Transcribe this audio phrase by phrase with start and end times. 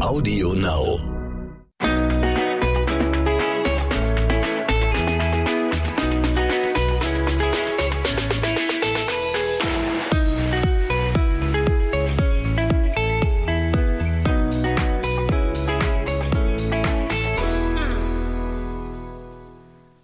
[0.00, 0.98] Audio Now.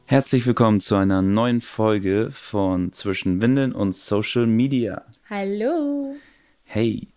[0.07, 5.05] Herzlich willkommen zu einer neuen Folge von Zwischen Windeln und Social Media.
[5.31, 6.17] Hallo.
[6.65, 7.09] Hey,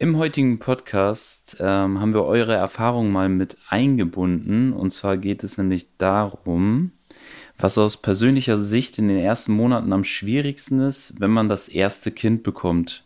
[0.00, 4.72] im heutigen Podcast ähm, haben wir eure Erfahrungen mal mit eingebunden.
[4.72, 6.92] Und zwar geht es nämlich darum,
[7.58, 12.12] was aus persönlicher Sicht in den ersten Monaten am schwierigsten ist, wenn man das erste
[12.12, 13.04] Kind bekommt.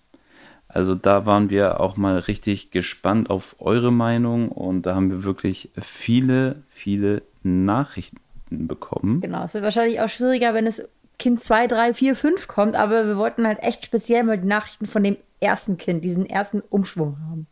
[0.68, 5.24] Also da waren wir auch mal richtig gespannt auf eure Meinung und da haben wir
[5.24, 8.18] wirklich viele, viele Nachrichten
[8.50, 9.20] bekommen.
[9.20, 10.84] Genau, es wird wahrscheinlich auch schwieriger, wenn es
[11.18, 14.86] Kind 2, 3, 4, 5 kommt, aber wir wollten halt echt speziell mal die Nachrichten
[14.86, 17.46] von dem ersten Kind, diesen ersten Umschwung haben.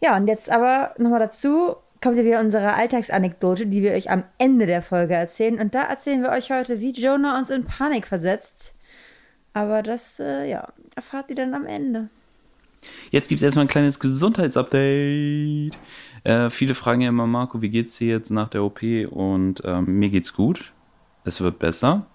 [0.00, 4.24] Ja, und jetzt aber nochmal dazu kommt ja wieder unsere Alltagsanekdote, die wir euch am
[4.38, 5.60] Ende der Folge erzählen.
[5.60, 8.74] Und da erzählen wir euch heute, wie Jonah uns in Panik versetzt.
[9.52, 12.08] Aber das, äh, ja, erfahrt ihr dann am Ende.
[13.10, 15.78] Jetzt gibt es erstmal ein kleines Gesundheitsupdate.
[16.24, 18.82] Äh, viele fragen ja immer, Marco, wie geht's dir jetzt nach der OP?
[18.82, 20.72] Und ähm, mir geht's gut.
[21.24, 22.06] Es wird besser.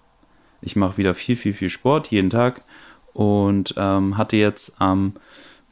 [0.60, 2.62] Ich mache wieder viel, viel, viel Sport jeden Tag
[3.12, 5.14] und ähm, hatte jetzt am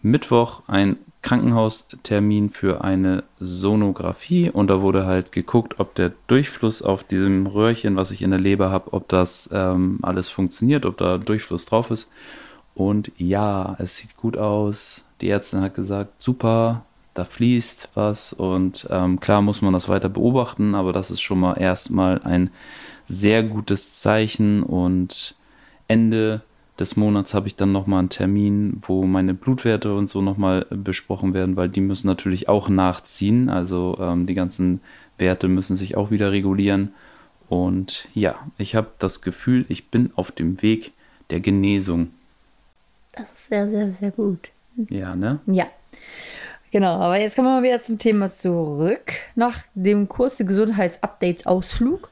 [0.03, 7.03] Mittwoch einen Krankenhaustermin für eine Sonographie und da wurde halt geguckt, ob der Durchfluss auf
[7.03, 11.19] diesem Röhrchen, was ich in der Leber habe, ob das ähm, alles funktioniert, ob da
[11.19, 12.09] Durchfluss drauf ist.
[12.77, 15.05] Und ja, es sieht gut aus.
[15.21, 16.86] Die Ärztin hat gesagt, super,
[17.19, 21.41] da fließt was und ähm, klar muss man das weiter beobachten, aber das ist schon
[21.41, 22.50] mal erstmal ein
[23.06, 25.37] sehr gutes Zeichen und
[25.89, 26.42] Ende
[26.78, 31.33] des Monats habe ich dann nochmal einen Termin, wo meine Blutwerte und so nochmal besprochen
[31.33, 33.48] werden, weil die müssen natürlich auch nachziehen.
[33.48, 34.81] Also ähm, die ganzen
[35.19, 36.92] Werte müssen sich auch wieder regulieren.
[37.48, 40.93] Und ja, ich habe das Gefühl, ich bin auf dem Weg
[41.31, 42.10] der Genesung.
[43.12, 44.48] Das ist sehr, sehr, sehr gut.
[44.91, 45.41] Ja, ne?
[45.47, 45.66] Ja.
[46.72, 49.12] Genau, aber jetzt kommen wir mal wieder zum Thema zurück.
[49.34, 52.10] Nach dem Kurs der Gesundheitsupdates-Ausflug.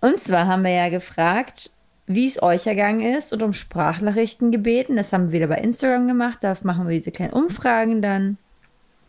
[0.00, 1.70] Und zwar haben wir ja gefragt,
[2.06, 4.96] wie es euch ergangen ist und um Sprachnachrichten gebeten.
[4.96, 6.38] Das haben wir wieder bei Instagram gemacht.
[6.40, 8.38] Da machen wir diese kleinen Umfragen dann.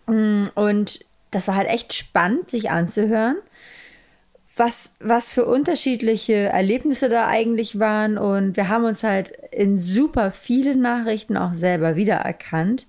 [0.06, 3.38] Und das war halt echt spannend, sich anzuhören,
[4.56, 8.18] was, was für unterschiedliche Erlebnisse da eigentlich waren.
[8.18, 12.86] Und wir haben uns halt in super vielen Nachrichten auch selber wiedererkannt.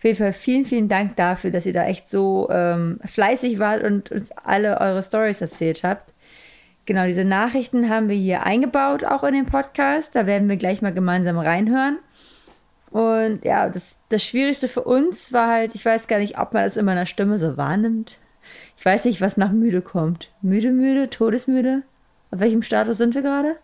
[0.00, 3.84] Auf jeden Fall vielen, vielen Dank dafür, dass ihr da echt so ähm, fleißig wart
[3.84, 6.14] und uns alle eure Stories erzählt habt.
[6.86, 10.14] Genau, diese Nachrichten haben wir hier eingebaut, auch in den Podcast.
[10.14, 11.98] Da werden wir gleich mal gemeinsam reinhören.
[12.90, 16.64] Und ja, das, das Schwierigste für uns war halt, ich weiß gar nicht, ob man
[16.64, 18.16] das in meiner Stimme so wahrnimmt.
[18.78, 20.32] Ich weiß nicht, was nach müde kommt.
[20.40, 21.82] Müde, müde, todesmüde?
[22.30, 23.56] Auf welchem Status sind wir gerade?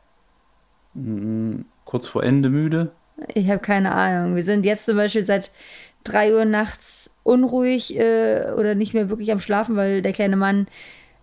[1.86, 2.92] Kurz vor Ende müde.
[3.32, 4.36] Ich habe keine Ahnung.
[4.36, 5.50] Wir sind jetzt zum Beispiel seit
[6.06, 10.66] drei Uhr nachts unruhig äh, oder nicht mehr wirklich am Schlafen, weil der kleine Mann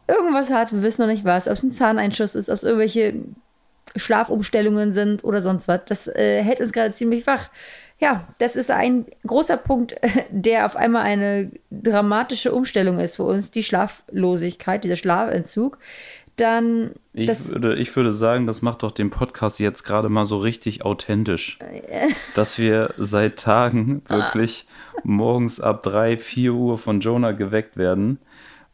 [0.07, 0.73] irgendwas hat.
[0.73, 1.47] Wir wissen noch nicht was.
[1.47, 3.13] Ob es ein Zahneinschuss ist, ob es irgendwelche
[3.95, 5.81] Schlafumstellungen sind oder sonst was.
[5.85, 7.49] Das äh, hält uns gerade ziemlich wach.
[7.99, 9.95] Ja, das ist ein großer Punkt,
[10.29, 15.77] der auf einmal eine dramatische Umstellung ist für uns, die Schlaflosigkeit, dieser Schlafentzug.
[16.35, 16.91] Dann.
[17.13, 20.83] Ich würde, ich würde sagen, das macht doch den Podcast jetzt gerade mal so richtig
[20.83, 21.59] authentisch.
[22.35, 24.67] dass wir seit Tagen wirklich
[25.03, 28.19] morgens ab 3, 4 Uhr von Jonah geweckt werden.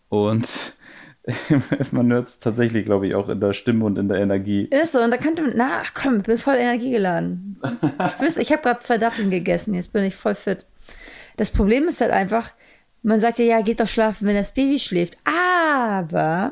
[0.07, 0.77] Und
[1.91, 4.65] man hört es tatsächlich, glaube ich, auch in der Stimme und in der Energie.
[4.65, 7.61] Ist so, und da könnte man, na, ach komm, ich bin voll energiegeladen.
[8.27, 10.65] ich ich habe gerade zwei Datteln gegessen, jetzt bin ich voll fit.
[11.37, 12.51] Das Problem ist halt einfach,
[13.03, 15.17] man sagt ja, ja, geht doch schlafen, wenn das Baby schläft.
[15.25, 16.51] Aber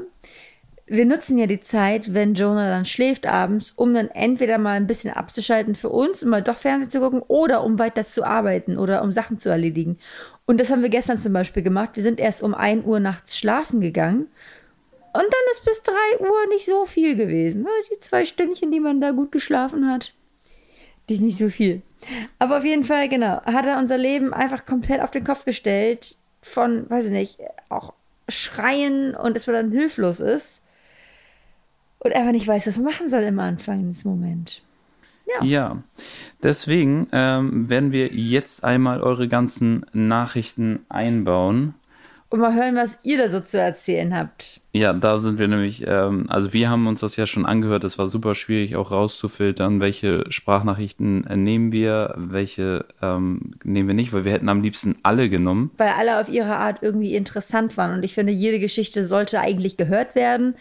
[0.90, 4.88] wir nutzen ja die Zeit, wenn Jonah dann schläft abends, um dann entweder mal ein
[4.88, 8.78] bisschen abzuschalten für uns, um mal doch Fernsehen zu gucken oder um weiter zu arbeiten
[8.78, 9.98] oder um Sachen zu erledigen.
[10.46, 11.92] Und das haben wir gestern zum Beispiel gemacht.
[11.96, 14.28] Wir sind erst um 1 Uhr nachts schlafen gegangen.
[15.12, 17.68] Und dann ist bis 3 Uhr nicht so viel gewesen.
[17.92, 20.14] Die zwei Stündchen, die man da gut geschlafen hat,
[21.10, 21.82] die ist nicht so viel.
[22.40, 26.16] Aber auf jeden Fall, genau, hat er unser Leben einfach komplett auf den Kopf gestellt.
[26.42, 27.94] Von, weiß ich nicht, auch
[28.30, 30.62] Schreien und dass man dann hilflos ist
[32.00, 34.62] und einfach nicht weiß, was man machen soll im Anfang des Moment.
[35.28, 35.44] Ja.
[35.44, 35.84] ja,
[36.42, 41.74] deswegen ähm, werden wir jetzt einmal eure ganzen Nachrichten einbauen.
[42.30, 44.62] und mal hören, was ihr da so zu erzählen habt.
[44.72, 47.98] Ja, da sind wir nämlich, ähm, also wir haben uns das ja schon angehört, es
[47.98, 54.14] war super schwierig auch rauszufiltern, welche Sprachnachrichten äh, nehmen wir, welche ähm, nehmen wir nicht,
[54.14, 55.72] weil wir hätten am liebsten alle genommen.
[55.78, 59.76] Weil alle auf ihre Art irgendwie interessant waren und ich finde, jede Geschichte sollte eigentlich
[59.76, 60.56] gehört werden,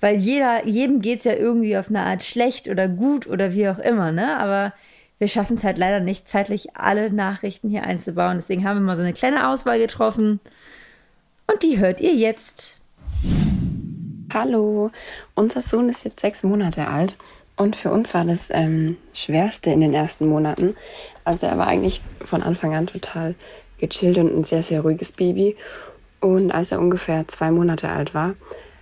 [0.00, 3.68] weil jeder, jedem geht es ja irgendwie auf eine Art schlecht oder gut oder wie
[3.68, 4.38] auch immer, ne?
[4.38, 4.72] Aber
[5.18, 8.38] wir schaffen es halt leider nicht, zeitlich alle Nachrichten hier einzubauen.
[8.38, 10.40] Deswegen haben wir mal so eine kleine Auswahl getroffen.
[11.46, 12.80] Und die hört ihr jetzt.
[14.32, 14.90] Hallo,
[15.34, 17.16] unser Sohn ist jetzt sechs Monate alt
[17.60, 20.76] und für uns war das ähm, Schwerste in den ersten Monaten.
[21.24, 23.34] Also er war eigentlich von Anfang an total
[23.78, 25.56] gechillt und ein sehr, sehr ruhiges Baby.
[26.20, 28.34] Und als er ungefähr zwei Monate alt war,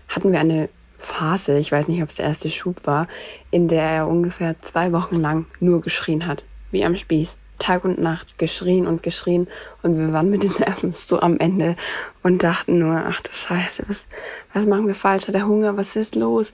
[0.08, 0.68] hatten wir eine
[0.98, 3.08] Phase, ich weiß nicht, ob es der erste Schub war,
[3.50, 7.36] in der er ungefähr zwei Wochen lang nur geschrien hat, wie am Spieß.
[7.58, 9.48] Tag und Nacht geschrien und geschrien
[9.82, 11.76] und wir waren mit den Nerven so am Ende
[12.22, 14.06] und dachten nur, ach du Scheiße, was,
[14.52, 15.26] was machen wir falsch?
[15.26, 15.76] Hat der Hunger?
[15.76, 16.52] Was ist los?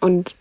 [0.00, 0.36] Und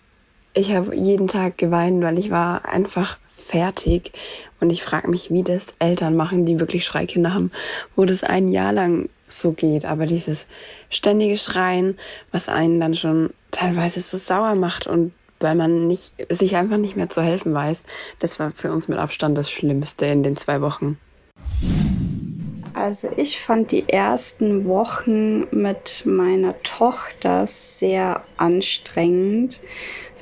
[0.54, 4.12] ich habe jeden Tag geweint, weil ich war einfach fertig
[4.60, 7.51] und ich frage mich, wie das Eltern machen, die wirklich Schreikinder haben,
[7.96, 9.85] wo das ein Jahr lang so geht.
[9.85, 10.47] Aber dieses
[10.89, 11.97] ständige Schreien,
[12.31, 16.95] was einen dann schon teilweise so sauer macht und weil man nicht, sich einfach nicht
[16.95, 17.83] mehr zu helfen weiß.
[18.19, 20.97] Das war für uns mit Abstand das Schlimmste in den zwei Wochen.
[22.74, 29.62] Also ich fand die ersten Wochen mit meiner Tochter sehr anstrengend.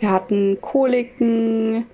[0.02, 1.86] Wir hatten Koliken,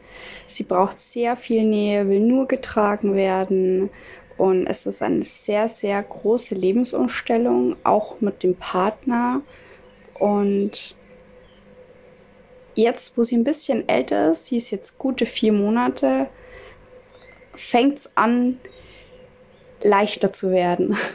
[0.47, 3.91] sie braucht sehr viel Nähe, will nur getragen werden.
[4.37, 9.41] Und es ist eine sehr, sehr große Lebensumstellung, auch mit dem Partner.
[10.19, 10.95] Und
[12.75, 16.27] jetzt, wo sie ein bisschen älter ist, sie ist jetzt gute vier Monate,
[17.55, 18.59] fängt es an,
[19.81, 20.97] leichter zu werden.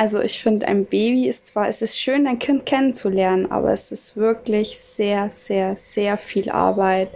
[0.00, 3.90] Also ich finde, ein Baby ist zwar, es ist schön, ein Kind kennenzulernen, aber es
[3.90, 7.10] ist wirklich sehr, sehr, sehr viel Arbeit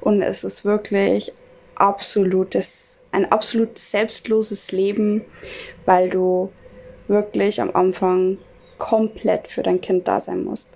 [0.00, 1.32] und es ist wirklich
[1.74, 5.22] absolutes, ein absolut selbstloses Leben,
[5.86, 6.52] weil du
[7.08, 8.38] wirklich am Anfang
[8.78, 10.70] komplett für dein Kind da sein musst.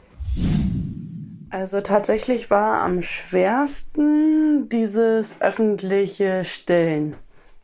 [1.50, 7.16] Also tatsächlich war am schwersten dieses öffentliche Stillen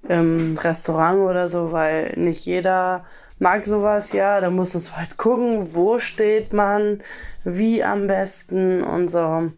[0.09, 3.05] im Restaurant oder so, weil nicht jeder
[3.41, 7.01] mag sowas, ja, da muss es halt gucken, wo steht man,
[7.45, 9.51] wie am besten und so.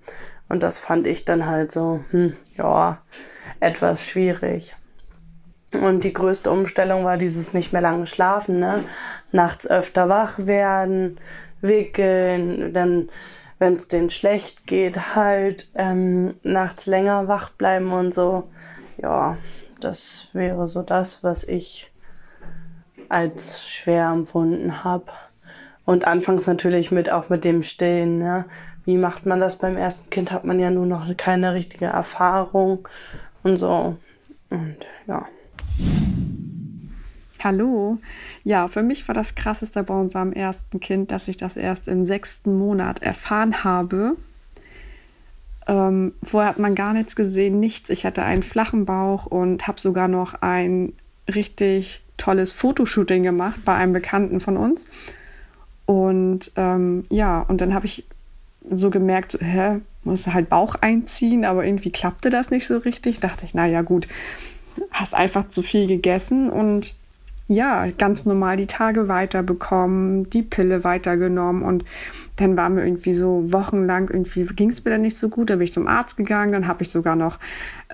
[0.48, 2.98] Und das fand ich dann halt so, hm, ja,
[3.60, 4.74] etwas schwierig.
[5.74, 8.84] Und die größte Umstellung war dieses nicht mehr lange schlafen, ne?
[9.30, 11.18] Nachts öfter wach werden,
[11.60, 13.08] wickeln, dann
[13.62, 18.50] wenn es denen schlecht geht, halt ähm, nachts länger wach bleiben und so.
[19.00, 19.36] Ja,
[19.78, 21.92] das wäre so das, was ich
[23.08, 25.06] als schwer empfunden habe.
[25.84, 28.18] Und anfangs natürlich mit auch mit dem Stillen.
[28.18, 28.46] Ne?
[28.84, 30.32] Wie macht man das beim ersten Kind?
[30.32, 32.88] Hat man ja nur noch keine richtige Erfahrung
[33.44, 33.96] und so.
[34.50, 34.76] Und
[35.06, 35.24] ja.
[37.42, 37.98] Hallo.
[38.44, 42.04] Ja, für mich war das krasseste bei unserem ersten Kind, dass ich das erst im
[42.04, 44.16] sechsten Monat erfahren habe.
[45.66, 47.90] Ähm, vorher hat man gar nichts gesehen, nichts.
[47.90, 50.92] Ich hatte einen flachen Bauch und habe sogar noch ein
[51.32, 54.88] richtig tolles Fotoshooting gemacht bei einem Bekannten von uns.
[55.84, 58.04] Und ähm, ja, und dann habe ich
[58.70, 63.18] so gemerkt, hä, muss halt Bauch einziehen, aber irgendwie klappte das nicht so richtig.
[63.18, 64.06] Dachte ich, naja, gut,
[64.92, 66.94] hast einfach zu viel gegessen und
[67.52, 71.84] ja, ganz normal die Tage weiterbekommen, die Pille weitergenommen und
[72.36, 75.56] dann waren wir irgendwie so wochenlang, irgendwie ging es mir dann nicht so gut, da
[75.56, 77.38] bin ich zum Arzt gegangen, dann habe ich sogar noch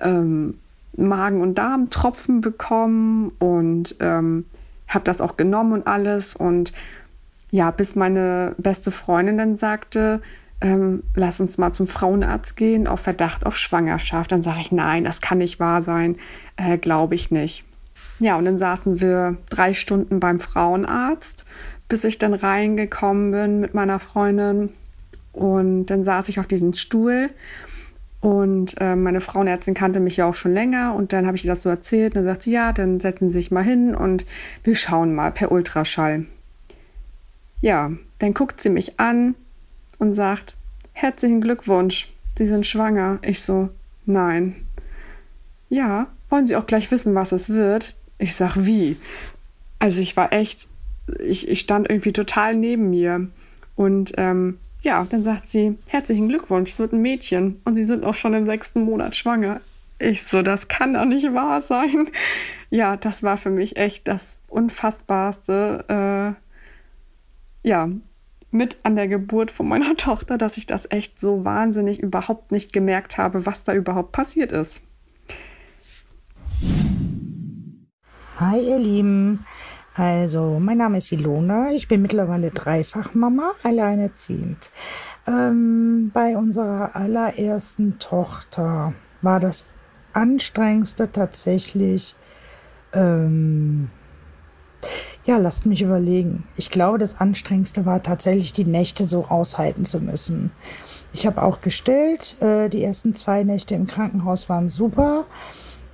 [0.01, 0.55] ähm,
[0.95, 4.45] Magen- und Darmtropfen bekommen und ähm,
[4.87, 6.73] habe das auch genommen und alles und
[7.51, 10.21] ja, bis meine beste Freundin dann sagte,
[10.61, 14.31] ähm, lass uns mal zum Frauenarzt gehen auf Verdacht auf Schwangerschaft.
[14.31, 16.17] Dann sage ich, nein, das kann nicht wahr sein,
[16.57, 17.63] äh, glaube ich nicht.
[18.19, 21.45] Ja, und dann saßen wir drei Stunden beim Frauenarzt,
[21.87, 24.69] bis ich dann reingekommen bin mit meiner Freundin.
[25.31, 27.29] Und dann saß ich auf diesem Stuhl
[28.21, 31.51] und äh, meine Frauenärztin kannte mich ja auch schon länger und dann habe ich ihr
[31.51, 34.25] das so erzählt und dann sagt sie, ja, dann setzen Sie sich mal hin und
[34.63, 36.25] wir schauen mal per Ultraschall.
[37.61, 39.35] Ja, dann guckt sie mich an
[39.99, 40.55] und sagt,
[40.93, 43.19] herzlichen Glückwunsch, Sie sind schwanger.
[43.21, 43.69] Ich so,
[44.05, 44.55] nein.
[45.69, 47.95] Ja, wollen Sie auch gleich wissen, was es wird?
[48.19, 48.97] Ich sag, wie?
[49.79, 50.67] Also ich war echt,
[51.19, 53.27] ich, ich stand irgendwie total neben mir.
[53.75, 57.61] Und ähm, ja, dann sagt sie, herzlichen Glückwunsch, es wird ein Mädchen.
[57.65, 59.61] Und sie sind auch schon im sechsten Monat schwanger.
[59.99, 62.09] Ich so, das kann doch nicht wahr sein.
[62.69, 66.35] Ja, das war für mich echt das Unfassbarste.
[67.63, 67.89] Äh, ja,
[68.51, 72.73] mit an der Geburt von meiner Tochter, dass ich das echt so wahnsinnig überhaupt nicht
[72.73, 74.81] gemerkt habe, was da überhaupt passiert ist.
[78.39, 79.45] Hi ihr Lieben,
[79.95, 84.71] also mein Name ist Ilona, ich bin mittlerweile Dreifachmama, alleinerziehend.
[85.27, 89.67] Ähm, bei unserer allerersten Tochter war das
[90.13, 92.15] anstrengendste tatsächlich
[92.93, 93.89] ähm,
[95.25, 96.45] ja, lasst mich überlegen.
[96.55, 100.51] Ich glaube, das Anstrengendste war tatsächlich, die Nächte so aushalten zu müssen.
[101.11, 102.41] Ich habe auch gestillt.
[102.41, 105.25] Äh, die ersten zwei Nächte im Krankenhaus waren super.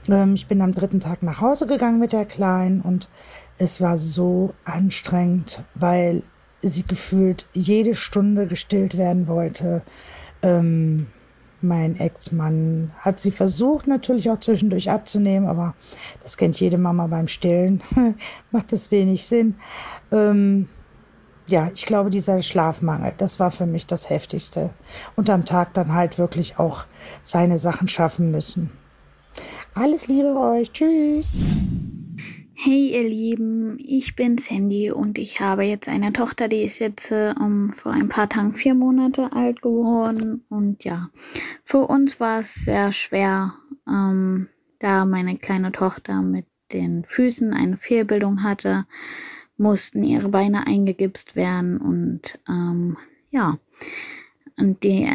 [0.09, 3.09] Ähm, ich bin am dritten Tag nach Hause gegangen mit der Kleinen und
[3.57, 6.23] es war so anstrengend, weil
[6.61, 9.81] sie gefühlt jede Stunde gestillt werden wollte.
[10.41, 11.07] Ähm,
[11.61, 15.73] mein Ex-Mann hat sie versucht, natürlich auch zwischendurch abzunehmen, aber
[16.21, 17.81] das kennt jede Mama beim Stillen.
[18.51, 19.55] Macht das wenig Sinn.
[20.11, 20.67] Ähm,
[21.47, 24.71] ja, ich glaube, dieser Schlafmangel, das war für mich das Heftigste.
[25.15, 26.85] Und am Tag dann halt wirklich auch
[27.21, 28.71] seine Sachen schaffen müssen.
[29.77, 30.71] Alles Liebe euch.
[30.71, 31.35] Tschüss.
[32.53, 37.11] Hey ihr Lieben, ich bin Sandy und ich habe jetzt eine Tochter, die ist jetzt
[37.11, 40.45] um, vor ein paar Tagen vier Monate alt geworden.
[40.47, 41.09] Und ja,
[41.65, 43.53] für uns war es sehr schwer,
[43.85, 44.47] ähm,
[44.79, 48.85] da meine kleine Tochter mit den Füßen eine Fehlbildung hatte,
[49.57, 52.95] mussten ihre Beine eingegipst werden und ähm,
[53.29, 53.57] ja,
[54.57, 55.05] und die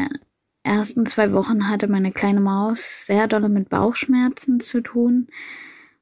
[0.62, 5.28] ersten zwei Wochen hatte meine kleine Maus sehr dolle mit Bauchschmerzen zu tun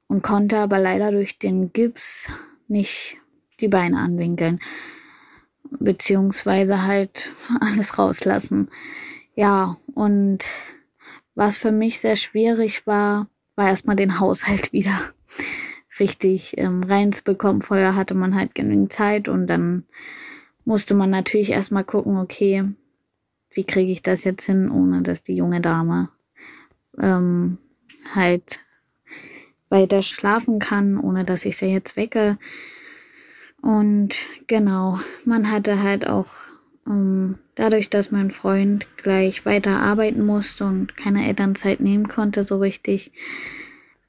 [0.07, 2.29] und konnte aber leider durch den Gips
[2.67, 3.17] nicht
[3.61, 4.61] die Beine anwinkeln.
[5.71, 8.69] Beziehungsweise halt alles rauslassen.
[9.35, 10.45] Ja, und
[11.35, 14.99] was für mich sehr schwierig war, war erstmal den Haushalt wieder
[16.01, 17.63] richtig ähm, reinzubekommen.
[17.63, 19.85] Vorher hatte man halt genügend Zeit und dann
[20.65, 22.65] musste man natürlich erstmal gucken, okay,
[23.51, 26.11] wie kriege ich das jetzt hin, ohne dass die junge Dame
[26.99, 27.59] ähm,
[28.15, 28.61] halt
[29.69, 32.39] weiter schlafen kann, ohne dass ich sie jetzt wecke.
[33.61, 36.29] Und genau, man hatte halt auch
[36.87, 42.59] ähm, dadurch, dass mein Freund gleich weiter arbeiten musste und keine Elternzeit nehmen konnte so
[42.59, 43.13] richtig,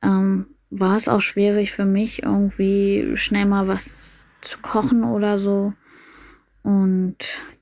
[0.02, 5.74] ähm, war es auch schwierig für mich irgendwie schnell mal was zu kochen oder so.
[6.62, 7.18] Und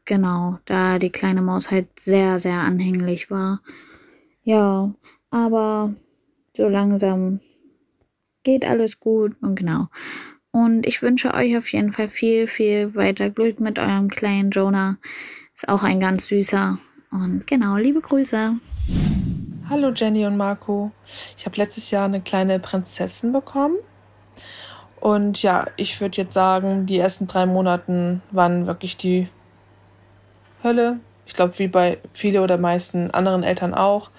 [0.08, 3.62] genau, da die kleine Maus halt sehr, sehr anhänglich war.
[4.44, 4.92] Ja,
[5.30, 5.94] aber
[6.56, 7.40] so langsam
[8.42, 9.88] geht alles gut und genau.
[10.52, 14.98] Und ich wünsche euch auf jeden Fall viel, viel weiter Glück mit eurem kleinen Jonah.
[15.54, 16.80] Ist auch ein ganz süßer.
[17.12, 18.54] Und genau, liebe Grüße.
[19.70, 20.92] Hallo Jenny und Marco.
[21.38, 23.76] Ich habe letztes Jahr eine kleine Prinzessin bekommen.
[25.00, 29.28] Und ja, ich würde jetzt sagen, die ersten drei Monaten waren wirklich die
[30.68, 31.00] Hölle.
[31.26, 34.12] Ich glaube, wie bei vielen oder meisten anderen Eltern auch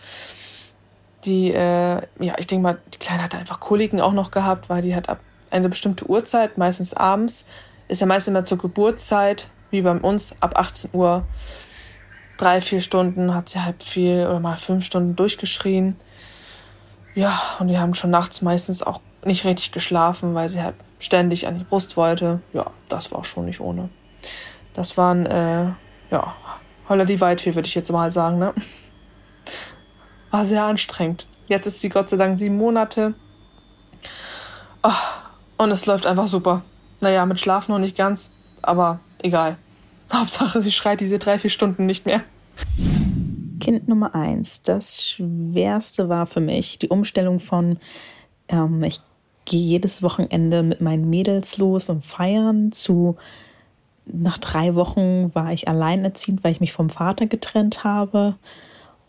[1.24, 4.82] die, äh, ja, ich denke mal, die Kleine hat einfach Koliken auch noch gehabt, weil
[4.82, 7.44] die hat ab eine bestimmte Uhrzeit, meistens abends,
[7.88, 11.24] ist ja meistens immer zur Geburtszeit, wie bei uns, ab 18 Uhr,
[12.36, 15.96] drei, vier Stunden hat sie halb viel oder mal fünf Stunden durchgeschrien.
[17.14, 21.48] Ja, und die haben schon nachts meistens auch nicht richtig geschlafen, weil sie halt ständig
[21.48, 22.40] an die Brust wollte.
[22.52, 23.88] Ja, das war schon nicht ohne.
[24.74, 25.70] Das waren, äh,
[26.10, 26.34] ja,
[26.88, 28.54] Holler die Waldfee, würde ich jetzt mal sagen, ne?
[30.30, 31.26] War sehr anstrengend.
[31.46, 33.14] Jetzt ist sie Gott sei Dank sieben Monate.
[34.82, 36.62] Oh, und es läuft einfach super.
[37.00, 39.56] Naja, mit Schlaf noch nicht ganz, aber egal.
[40.12, 42.22] Hauptsache, sie schreit diese drei, vier Stunden nicht mehr.
[43.60, 44.62] Kind Nummer eins.
[44.62, 47.78] Das Schwerste war für mich die Umstellung von,
[48.48, 49.00] ähm, ich
[49.44, 53.16] gehe jedes Wochenende mit meinen Mädels los und feiern zu,
[54.12, 58.36] nach drei Wochen war ich alleinerziehend, weil ich mich vom Vater getrennt habe.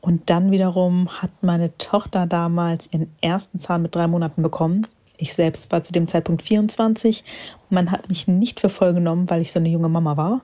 [0.01, 4.87] Und dann wiederum hat meine Tochter damals ihren ersten Zahn mit drei Monaten bekommen.
[5.17, 7.23] Ich selbst war zu dem Zeitpunkt 24.
[7.69, 10.41] Man hat mich nicht für voll genommen, weil ich so eine junge Mama war.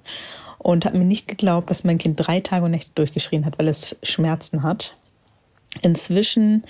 [0.58, 3.68] Und hat mir nicht geglaubt, dass mein Kind drei Tage und Nächte durchgeschrien hat, weil
[3.68, 4.98] es Schmerzen hat.
[5.82, 6.64] Inzwischen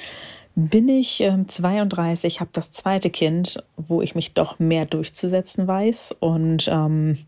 [0.55, 6.15] bin ich äh, 32, habe das zweite Kind, wo ich mich doch mehr durchzusetzen weiß.
[6.19, 7.19] Und ähm,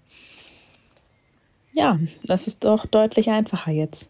[1.77, 4.09] ja, das ist doch deutlich einfacher jetzt.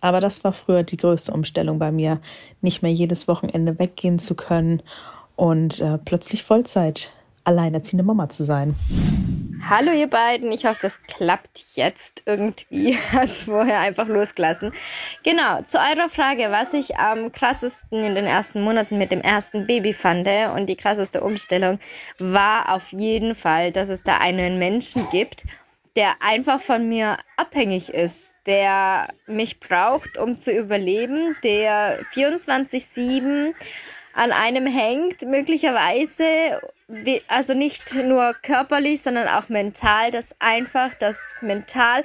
[0.00, 2.20] Aber das war früher die größte Umstellung bei mir,
[2.60, 4.80] nicht mehr jedes Wochenende weggehen zu können
[5.34, 8.76] und äh, plötzlich Vollzeit alleinerziehende Mama zu sein.
[9.68, 12.96] Hallo ihr beiden, ich hoffe, das klappt jetzt irgendwie.
[13.12, 14.72] Hat vorher einfach losgelassen.
[15.24, 19.66] Genau, zu eurer Frage, was ich am krassesten in den ersten Monaten mit dem ersten
[19.66, 21.80] Baby fand und die krasseste Umstellung
[22.18, 25.44] war auf jeden Fall, dass es da einen Menschen gibt,
[25.98, 33.52] der einfach von mir abhängig ist, der mich braucht, um zu überleben, der 24-7
[34.12, 36.62] an einem hängt, möglicherweise,
[37.26, 42.04] also nicht nur körperlich, sondern auch mental, dass einfach das mental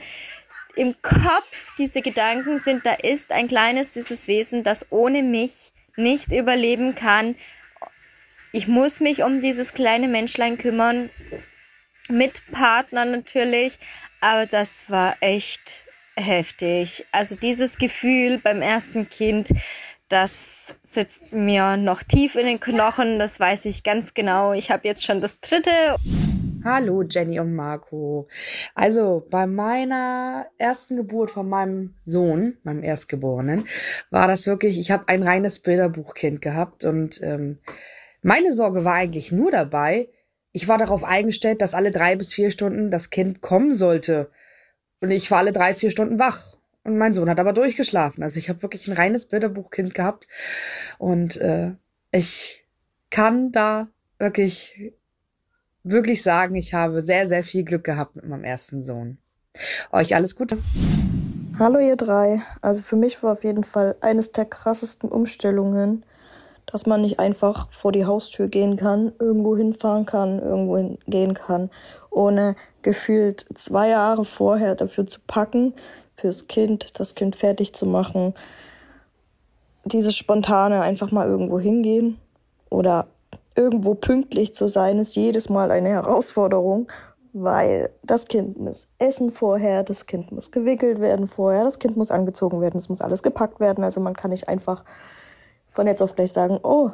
[0.75, 6.31] im Kopf diese Gedanken sind, da ist ein kleines süßes Wesen, das ohne mich nicht
[6.31, 7.35] überleben kann.
[8.53, 11.11] Ich muss mich um dieses kleine Menschlein kümmern
[12.09, 13.77] mit Partner natürlich,
[14.21, 17.05] aber das war echt heftig.
[17.11, 19.49] Also dieses Gefühl beim ersten Kind,
[20.09, 24.53] das sitzt mir noch tief in den Knochen, das weiß ich ganz genau.
[24.53, 25.71] Ich habe jetzt schon das dritte.
[26.63, 28.27] Hallo Jenny und Marco.
[28.73, 33.65] Also bei meiner ersten Geburt von meinem Sohn, meinem Erstgeborenen,
[34.11, 37.59] war das wirklich, ich habe ein reines Bilderbuchkind gehabt und ähm,
[38.21, 40.07] meine Sorge war eigentlich nur dabei,
[40.53, 44.29] ich war darauf eingestellt, dass alle drei bis vier Stunden das Kind kommen sollte.
[45.01, 46.57] Und ich war alle drei, vier Stunden wach.
[46.83, 48.23] Und mein Sohn hat aber durchgeschlafen.
[48.23, 50.27] Also ich habe wirklich ein reines Bilderbuchkind gehabt.
[50.99, 51.71] Und äh,
[52.11, 52.63] ich
[53.09, 53.87] kann da
[54.19, 54.93] wirklich,
[55.83, 59.17] wirklich sagen, ich habe sehr, sehr viel Glück gehabt mit meinem ersten Sohn.
[59.91, 60.59] Euch alles Gute.
[61.57, 62.43] Hallo ihr drei.
[62.61, 66.05] Also für mich war auf jeden Fall eines der krassesten Umstellungen
[66.65, 71.69] dass man nicht einfach vor die Haustür gehen kann, irgendwo hinfahren kann, irgendwo hingehen kann,
[72.09, 75.73] ohne gefühlt zwei Jahre vorher dafür zu packen,
[76.15, 78.33] fürs Kind, das Kind fertig zu machen.
[79.85, 82.19] Dieses spontane einfach mal irgendwo hingehen
[82.69, 83.07] oder
[83.55, 86.87] irgendwo pünktlich zu sein, ist jedes Mal eine Herausforderung,
[87.33, 92.11] weil das Kind muss essen vorher, das Kind muss gewickelt werden vorher, das Kind muss
[92.11, 93.83] angezogen werden, es muss alles gepackt werden.
[93.83, 94.83] Also man kann nicht einfach
[95.73, 96.91] von jetzt auf gleich sagen, oh,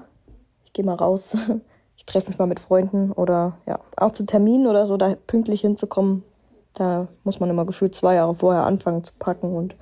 [0.64, 1.38] ich gehe mal raus,
[1.98, 5.62] ich treffe mich mal mit Freunden oder ja, auch zu Terminen oder so, da pünktlich
[5.62, 6.24] hinzukommen,
[6.74, 9.76] da muss man immer gefühlt zwei Jahre vorher anfangen zu packen und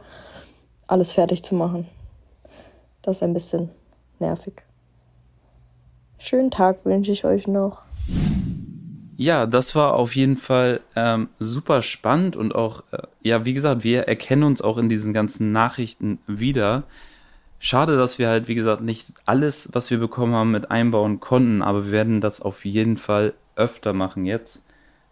[0.87, 1.87] alles fertig zu machen.
[3.01, 3.69] Das ist ein bisschen
[4.19, 4.63] nervig.
[6.17, 7.83] Schönen Tag wünsche ich euch noch.
[9.15, 13.83] Ja, das war auf jeden Fall ähm, super spannend und auch, äh, ja, wie gesagt,
[13.83, 16.83] wir erkennen uns auch in diesen ganzen Nachrichten wieder.
[17.59, 21.61] Schade, dass wir halt, wie gesagt, nicht alles, was wir bekommen haben, mit einbauen konnten,
[21.61, 24.61] aber wir werden das auf jeden Fall öfter machen jetzt.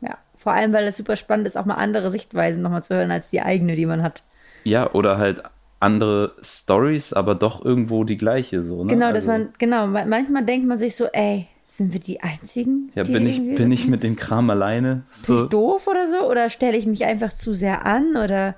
[0.01, 3.11] Ja, vor allem, weil es super spannend ist, auch mal andere Sichtweisen nochmal zu hören
[3.11, 4.23] als die eigene, die man hat.
[4.63, 5.43] Ja, oder halt
[5.79, 8.83] andere Stories, aber doch irgendwo die gleiche so.
[8.83, 8.89] Ne?
[8.89, 12.91] Genau, also, dass man, genau, manchmal denkt man sich so, ey, sind wir die Einzigen?
[12.95, 15.03] Ja, bin ich, bin ich mit dem Kram alleine?
[15.09, 15.35] So.
[15.35, 16.29] Bin ich doof oder so?
[16.29, 18.15] Oder stelle ich mich einfach zu sehr an?
[18.15, 18.55] Oder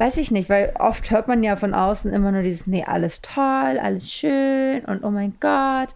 [0.00, 3.20] weiß ich nicht, weil oft hört man ja von außen immer nur dieses, nee, alles
[3.20, 5.94] toll, alles schön und oh mein Gott.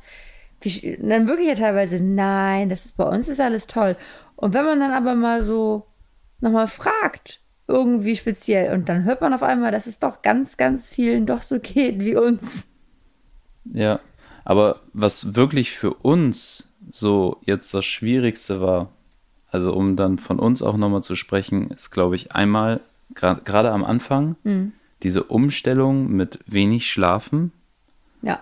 [0.61, 3.97] Wie, dann wirklich ja teilweise, nein, das ist bei uns ist alles toll.
[4.37, 5.87] Und wenn man dann aber mal so
[6.41, 10.91] nochmal fragt, irgendwie speziell, und dann hört man auf einmal, dass es doch ganz, ganz
[10.91, 12.67] vielen doch so geht wie uns.
[13.65, 14.01] Ja,
[14.45, 18.91] aber was wirklich für uns so jetzt das Schwierigste war,
[19.51, 22.83] also um dann von uns auch nochmal zu sprechen, ist, glaube ich, einmal
[23.15, 24.73] gerade am Anfang, mhm.
[25.03, 27.53] diese Umstellung mit wenig Schlafen.
[28.23, 28.41] Ja.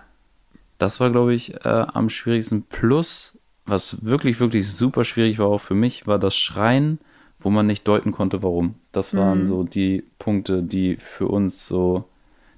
[0.77, 2.63] Das war, glaube ich, äh, am schwierigsten.
[2.63, 6.99] Plus, was wirklich, wirklich super schwierig war auch für mich, war das Schreien,
[7.39, 8.75] wo man nicht deuten konnte, warum.
[8.91, 9.47] Das waren mhm.
[9.47, 12.05] so die Punkte, die für uns so,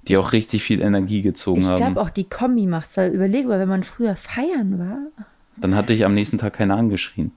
[0.08, 1.74] die auch richtig viel Energie gezogen ich haben.
[1.74, 4.98] Ich glaube auch die Kombi macht weil überleg mal, wenn man früher feiern war.
[5.56, 7.32] Dann hatte ich am nächsten Tag keiner angeschrien.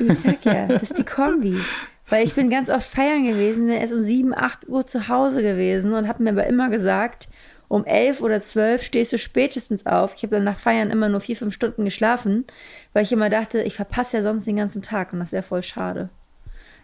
[0.00, 1.56] Ich sag ja, das ist die Kombi.
[2.10, 5.42] Weil ich bin ganz oft feiern gewesen, bin erst um 7, 8 Uhr zu Hause
[5.42, 7.28] gewesen und habe mir aber immer gesagt,
[7.68, 10.14] um 11 oder 12 stehst du spätestens auf.
[10.16, 12.44] Ich habe dann nach Feiern immer nur 4, 5 Stunden geschlafen,
[12.92, 15.62] weil ich immer dachte, ich verpasse ja sonst den ganzen Tag und das wäre voll
[15.62, 16.10] schade.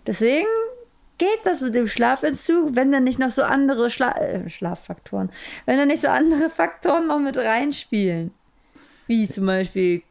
[0.07, 0.47] Deswegen
[1.19, 5.31] geht das mit dem Schlafentzug, wenn dann nicht noch so andere Schla äh, Schlaffaktoren,
[5.65, 8.33] wenn dann nicht so andere Faktoren noch mit reinspielen.
[9.09, 10.03] Wie zum Beispiel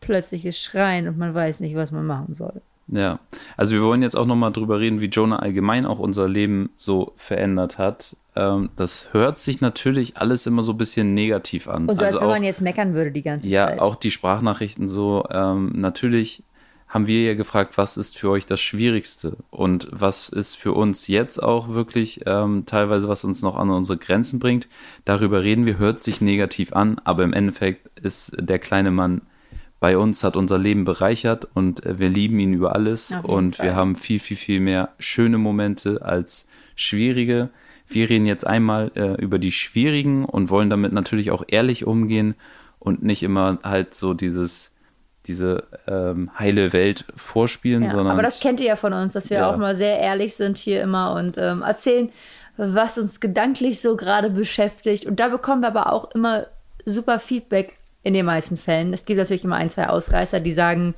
[0.00, 2.62] plötzliches Schreien und man weiß nicht, was man machen soll.
[2.86, 3.18] Ja,
[3.56, 7.12] also wir wollen jetzt auch nochmal drüber reden, wie Jonah allgemein auch unser Leben so
[7.16, 8.16] verändert hat.
[8.36, 11.88] Ähm, das hört sich natürlich alles immer so ein bisschen negativ an.
[11.88, 13.76] Und so, also als wenn man jetzt meckern würde die ganze ja, Zeit.
[13.76, 15.24] Ja, auch die Sprachnachrichten so.
[15.30, 16.42] Ähm, natürlich
[16.88, 21.08] haben wir ja gefragt, was ist für euch das Schwierigste und was ist für uns
[21.08, 24.68] jetzt auch wirklich ähm, teilweise, was uns noch an unsere Grenzen bringt.
[25.04, 29.22] Darüber reden wir, hört sich negativ an, aber im Endeffekt ist der kleine Mann
[29.80, 33.66] bei uns hat unser Leben bereichert und äh, wir lieben ihn über alles und Fall.
[33.66, 37.50] wir haben viel, viel, viel mehr schöne Momente als schwierige.
[37.86, 42.34] Wir reden jetzt einmal äh, über die schwierigen und wollen damit natürlich auch ehrlich umgehen
[42.78, 44.70] und nicht immer halt so dieses
[45.26, 49.30] diese ähm, heile Welt vorspielen, Ja, sondern aber das kennt ihr ja von uns, dass
[49.30, 49.50] wir Ja.
[49.50, 52.10] auch mal sehr ehrlich sind hier immer und ähm, erzählen,
[52.58, 55.06] was uns gedanklich so gerade beschäftigt.
[55.06, 56.46] Und da bekommen wir aber auch immer
[56.84, 58.92] super Feedback in den meisten Fällen.
[58.92, 60.94] Es gibt natürlich immer ein, zwei Ausreißer, die sagen,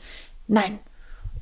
[0.48, 0.78] nein,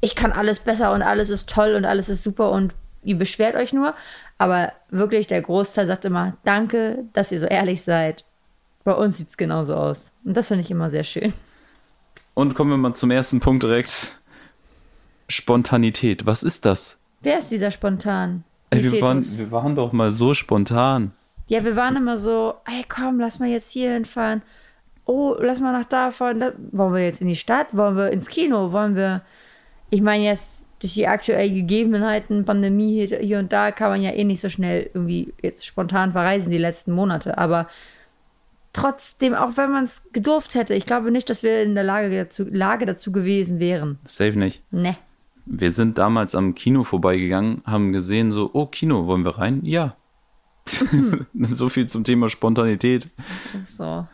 [0.00, 3.56] ich kann alles besser und alles ist toll und alles ist super und ihr beschwert
[3.56, 3.94] euch nur.
[4.38, 8.24] Aber wirklich der Großteil sagt immer, danke, dass ihr so ehrlich seid.
[8.84, 10.12] Bei uns sieht es genauso aus.
[10.24, 11.32] Und das finde ich immer sehr schön.
[12.34, 14.12] Und kommen wir mal zum ersten Punkt direkt.
[15.28, 16.26] Spontanität.
[16.26, 16.98] Was ist das?
[17.22, 18.44] Wer ist dieser spontan?
[18.68, 21.12] Ey, wir, waren, wir waren doch mal so spontan.
[21.46, 24.42] Ja, wir waren immer so, ey, komm, lass mal jetzt hier hinfahren.
[25.06, 26.40] Oh, lass mal nach da fahren.
[26.40, 27.76] Da, wollen wir jetzt in die Stadt?
[27.76, 28.72] Wollen wir ins Kino?
[28.72, 29.22] Wollen wir.
[29.90, 34.10] Ich meine, jetzt durch die aktuellen Gegebenheiten, Pandemie hier, hier und da, kann man ja
[34.10, 37.38] eh nicht so schnell irgendwie jetzt spontan verreisen die letzten Monate.
[37.38, 37.68] Aber
[38.72, 42.14] trotzdem, auch wenn man es gedurft hätte, ich glaube nicht, dass wir in der Lage
[42.14, 43.98] dazu, Lage dazu gewesen wären.
[44.04, 44.62] Safe nicht.
[44.70, 44.96] Ne.
[45.46, 49.60] Wir sind damals am Kino vorbeigegangen, haben gesehen, so, oh, Kino, wollen wir rein?
[49.64, 49.96] Ja.
[51.50, 53.10] so viel zum Thema Spontanität.
[53.62, 54.06] So.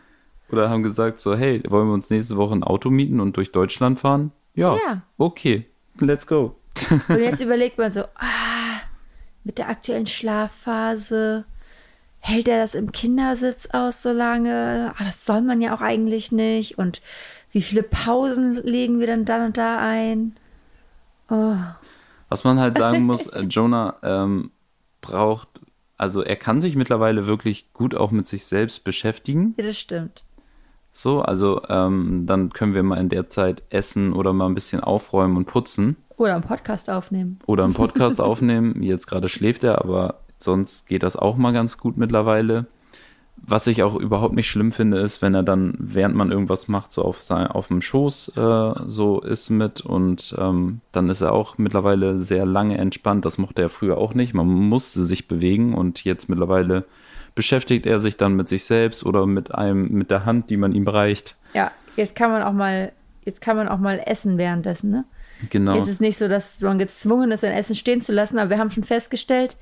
[0.51, 3.51] Oder haben gesagt, so, hey, wollen wir uns nächste Woche ein Auto mieten und durch
[3.51, 4.31] Deutschland fahren?
[4.53, 4.75] Ja.
[4.75, 5.01] Ja.
[5.17, 5.65] Okay,
[5.99, 6.55] let's go.
[7.07, 8.81] Und jetzt überlegt man so, ah,
[9.43, 11.45] mit der aktuellen Schlafphase,
[12.19, 14.93] hält er das im Kindersitz aus so lange?
[14.97, 16.77] Ah, das soll man ja auch eigentlich nicht.
[16.77, 17.01] Und
[17.51, 20.35] wie viele Pausen legen wir dann dann und da ein?
[21.29, 21.55] Oh.
[22.29, 24.51] Was man halt sagen muss, äh, Jonah ähm,
[25.01, 25.47] braucht,
[25.97, 29.53] also er kann sich mittlerweile wirklich gut auch mit sich selbst beschäftigen.
[29.57, 30.23] Ja, das stimmt.
[30.93, 34.81] So, also ähm, dann können wir mal in der Zeit essen oder mal ein bisschen
[34.81, 37.39] aufräumen und putzen Oder einen Podcast aufnehmen.
[37.47, 38.83] oder einen Podcast aufnehmen.
[38.83, 42.65] Jetzt gerade schläft er, aber sonst geht das auch mal ganz gut mittlerweile.
[43.43, 46.91] Was ich auch überhaupt nicht schlimm finde, ist, wenn er dann, während man irgendwas macht,
[46.91, 51.31] so auf, sein, auf dem Schoß äh, so ist mit und ähm, dann ist er
[51.31, 53.25] auch mittlerweile sehr lange entspannt.
[53.25, 54.35] Das mochte er früher auch nicht.
[54.35, 56.85] Man musste sich bewegen und jetzt mittlerweile
[57.35, 60.73] beschäftigt er sich dann mit sich selbst oder mit einem, mit der Hand, die man
[60.73, 61.35] ihm reicht.
[61.53, 62.91] Ja, jetzt kann man auch mal,
[63.25, 65.05] jetzt kann man auch mal essen währenddessen, ne?
[65.49, 65.75] Genau.
[65.77, 68.57] Es ist nicht so, dass man gezwungen ist, sein Essen stehen zu lassen, aber wir
[68.59, 69.57] haben schon festgestellt,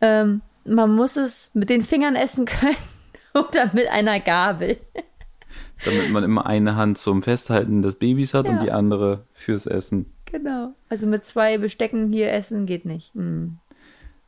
[0.00, 2.76] ähm, man muss es mit den Fingern essen können
[3.34, 4.76] oder mit einer Gabel.
[5.84, 8.62] Damit man immer eine Hand zum Festhalten des Babys hat und Ja.
[8.62, 10.12] die andere fürs Essen.
[10.26, 10.74] Genau.
[10.88, 13.14] Also mit zwei Bestecken hier essen geht nicht.
[13.14, 13.58] Hm.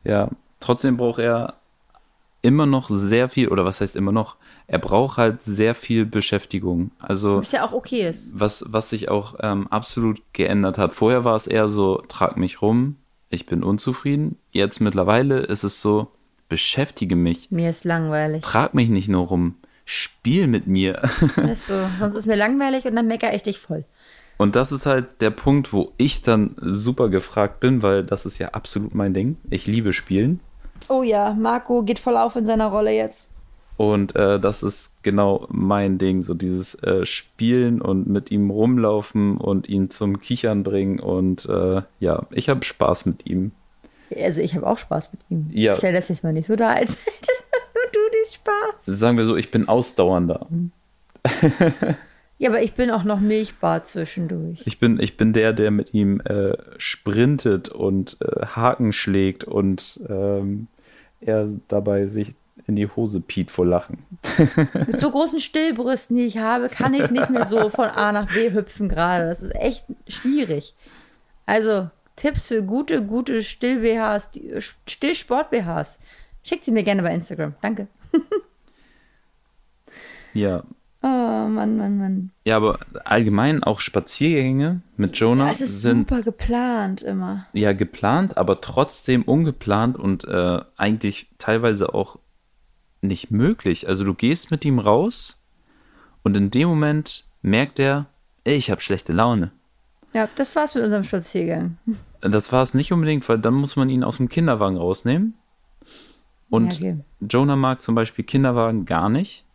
[0.03, 1.60] Ja, trotzdem braucht er
[2.43, 4.37] immer noch sehr viel, oder was heißt immer noch?
[4.67, 6.91] Er braucht halt sehr viel Beschäftigung.
[6.99, 8.39] Also, Was ja auch okay ist.
[8.39, 10.95] was, was sich auch ähm, absolut geändert hat.
[10.95, 12.97] Vorher war es eher so, trag mich rum,
[13.29, 14.37] ich bin unzufrieden.
[14.53, 16.09] Jetzt mittlerweile ist es so,
[16.49, 18.43] beschäftige mich, Mir ist langweilig.
[18.43, 21.03] trag mich nicht nur rum, spiel mit mir.
[21.51, 21.75] ist so.
[21.99, 23.85] Sonst ist mir langweilig und dann meckere ich dich voll.
[24.37, 28.39] Und das ist halt der Punkt, wo ich dann super gefragt bin, weil das ist
[28.39, 29.37] ja absolut mein Ding.
[29.51, 30.41] Ich liebe Spielen.
[30.89, 33.31] Oh ja, Marco geht voll auf in seiner Rolle jetzt.
[33.77, 39.39] Und äh, das ist genau mein Ding, so dieses äh, Spielen und mit ihm rumlaufen
[39.39, 41.01] und ihn zum Kichern bringen.
[41.01, 43.53] Und äh, ja, ich habe Spaß mit ihm.
[44.15, 45.49] Also ich habe auch Spaß mit ihm.
[45.53, 45.77] Ja.
[45.77, 48.99] Stell das jetzt mal nicht so dar, als hättest nur du den Spaß.
[48.99, 50.47] Sagen wir so, ich bin ausdauernder.
[52.41, 54.63] Ja, aber ich bin auch noch Milchbar zwischendurch.
[54.65, 60.01] Ich bin, ich bin der, der mit ihm äh, sprintet und äh, Haken schlägt und
[60.09, 60.67] ähm,
[61.21, 62.35] er dabei sich
[62.67, 63.99] in die Hose piet vor Lachen.
[64.87, 68.33] Mit so großen Stillbrüsten, die ich habe, kann ich nicht mehr so von A nach
[68.33, 69.27] B hüpfen gerade.
[69.29, 70.75] Das ist echt schwierig.
[71.45, 74.31] Also Tipps für gute, gute Still-BHs,
[74.87, 76.01] Still-Sport-BHs.
[76.43, 77.55] Schickt sie mir gerne bei Instagram.
[77.61, 77.87] Danke.
[80.33, 80.63] Ja.
[81.03, 82.31] Oh, Mann, Mann, Mann.
[82.45, 87.47] Ja, aber allgemein auch Spaziergänge mit Jonah Ja, es ist sind super geplant immer.
[87.55, 92.19] ja geplant, aber trotzdem ungeplant und äh, eigentlich teilweise auch
[93.01, 93.89] nicht möglich.
[93.89, 95.43] Also du gehst mit ihm raus
[96.23, 98.07] und in dem Moment merkt er,
[98.45, 99.53] ich habe schlechte Laune.
[100.13, 101.79] Ja, das war's mit unserem Spaziergang.
[102.21, 105.35] Das war es nicht unbedingt, weil dann muss man ihn aus dem Kinderwagen rausnehmen.
[106.51, 107.05] Und Ja, okay.
[107.21, 109.47] Jonah mag zum Beispiel Kinderwagen gar nicht.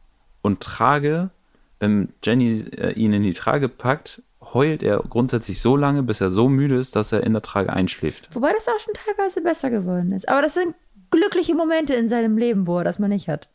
[0.46, 1.32] Und Trage,
[1.80, 4.22] wenn Jenny äh, ihn in die Trage packt,
[4.54, 7.74] heult er grundsätzlich so lange, bis er so müde ist, dass er in der Trage
[7.74, 8.30] einschläft.
[8.36, 10.30] Wobei das auch schon teilweise besser geworden ist.
[10.30, 10.76] Aber das sind
[11.10, 13.50] glückliche Momente in seinem Leben, wo er das mal nicht hat.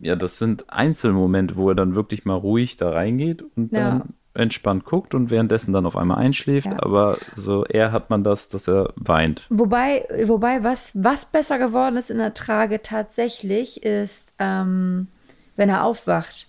[0.00, 3.90] Ja, das sind Einzelmomente, wo er dann wirklich mal ruhig da reingeht und Ja.
[3.90, 6.68] dann entspannt guckt und währenddessen dann auf einmal einschläft.
[6.68, 6.80] Ja.
[6.80, 9.46] Aber so eher hat man das, dass er weint.
[9.50, 15.08] Wobei, wobei was, was besser geworden ist in der Trage tatsächlich, ist, ähm,
[15.56, 16.48] wenn er aufwacht.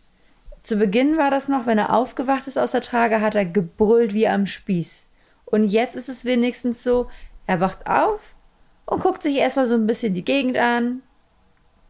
[0.63, 4.13] Zu Beginn war das noch, wenn er aufgewacht ist aus der Trage, hat er gebrüllt
[4.13, 5.09] wie am Spieß.
[5.45, 7.09] Und jetzt ist es wenigstens so,
[7.47, 8.19] er wacht auf
[8.85, 11.01] und guckt sich erstmal so ein bisschen die Gegend an,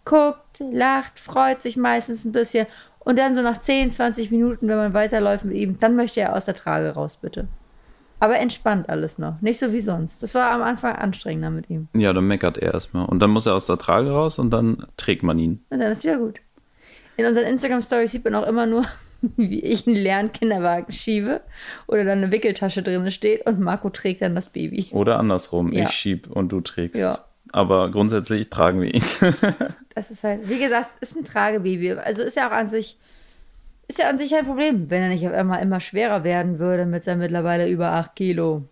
[0.06, 2.66] guckt, lacht, freut sich meistens ein bisschen
[3.00, 6.36] und dann so nach 10, 20 Minuten, wenn man weiterläuft mit ihm, dann möchte er
[6.36, 7.48] aus der Trage raus, bitte.
[8.20, 9.42] Aber entspannt alles noch.
[9.42, 10.22] Nicht so wie sonst.
[10.22, 11.88] Das war am Anfang anstrengender mit ihm.
[11.94, 13.06] Ja, dann meckert er erstmal.
[13.06, 15.66] Und dann muss er aus der Trage raus und dann trägt man ihn.
[15.72, 16.40] Und dann ist wieder gut.
[17.22, 18.84] In unseren Instagram-Stories sieht man auch immer nur,
[19.22, 21.42] wie ich einen leeren Kinderwagen schiebe
[21.86, 24.88] oder dann eine Wickeltasche drin steht und Marco trägt dann das Baby.
[24.90, 25.72] Oder andersrum.
[25.72, 25.84] Ja.
[25.84, 27.00] Ich schieb und du trägst.
[27.00, 27.20] Ja.
[27.52, 29.04] Aber grundsätzlich tragen wir ihn.
[29.94, 31.92] Das ist halt, wie gesagt, ist ein Tragebaby.
[31.92, 32.98] Also ist ja auch an sich,
[33.90, 36.86] ist ja an sich ein Problem, wenn er nicht auf einmal immer schwerer werden würde
[36.86, 38.70] mit seinen mittlerweile über 8 Kilo.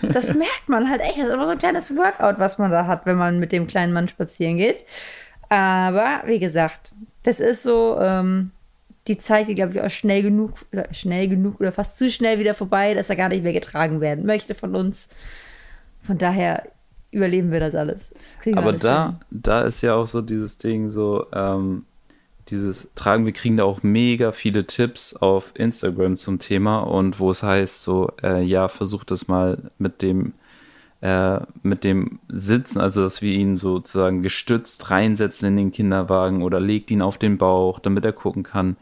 [0.00, 1.18] Das merkt man halt echt.
[1.18, 3.66] Das ist immer so ein kleines Workout, was man da hat, wenn man mit dem
[3.66, 4.86] kleinen Mann spazieren geht.
[5.50, 8.50] Aber wie gesagt, das ist so, ähm,
[9.08, 10.54] die Zeit geht, glaube ich, auch schnell genug,
[10.92, 14.24] schnell genug oder fast zu schnell wieder vorbei, dass er gar nicht mehr getragen werden
[14.26, 15.08] möchte von uns.
[16.02, 16.68] Von daher
[17.10, 18.12] überleben wir das alles.
[18.44, 19.16] Das Aber alles da, hin.
[19.30, 21.84] da ist ja auch so dieses Ding, so, ähm,
[22.48, 27.30] dieses Tragen, wir kriegen da auch mega viele Tipps auf Instagram zum Thema und wo
[27.30, 30.32] es heißt, so, äh, ja, versucht das mal mit dem,
[31.02, 36.60] äh, mit dem Sitzen, also dass wir ihn sozusagen gestützt reinsetzen in den Kinderwagen oder
[36.60, 38.76] legt ihn auf den Bauch, damit er gucken kann,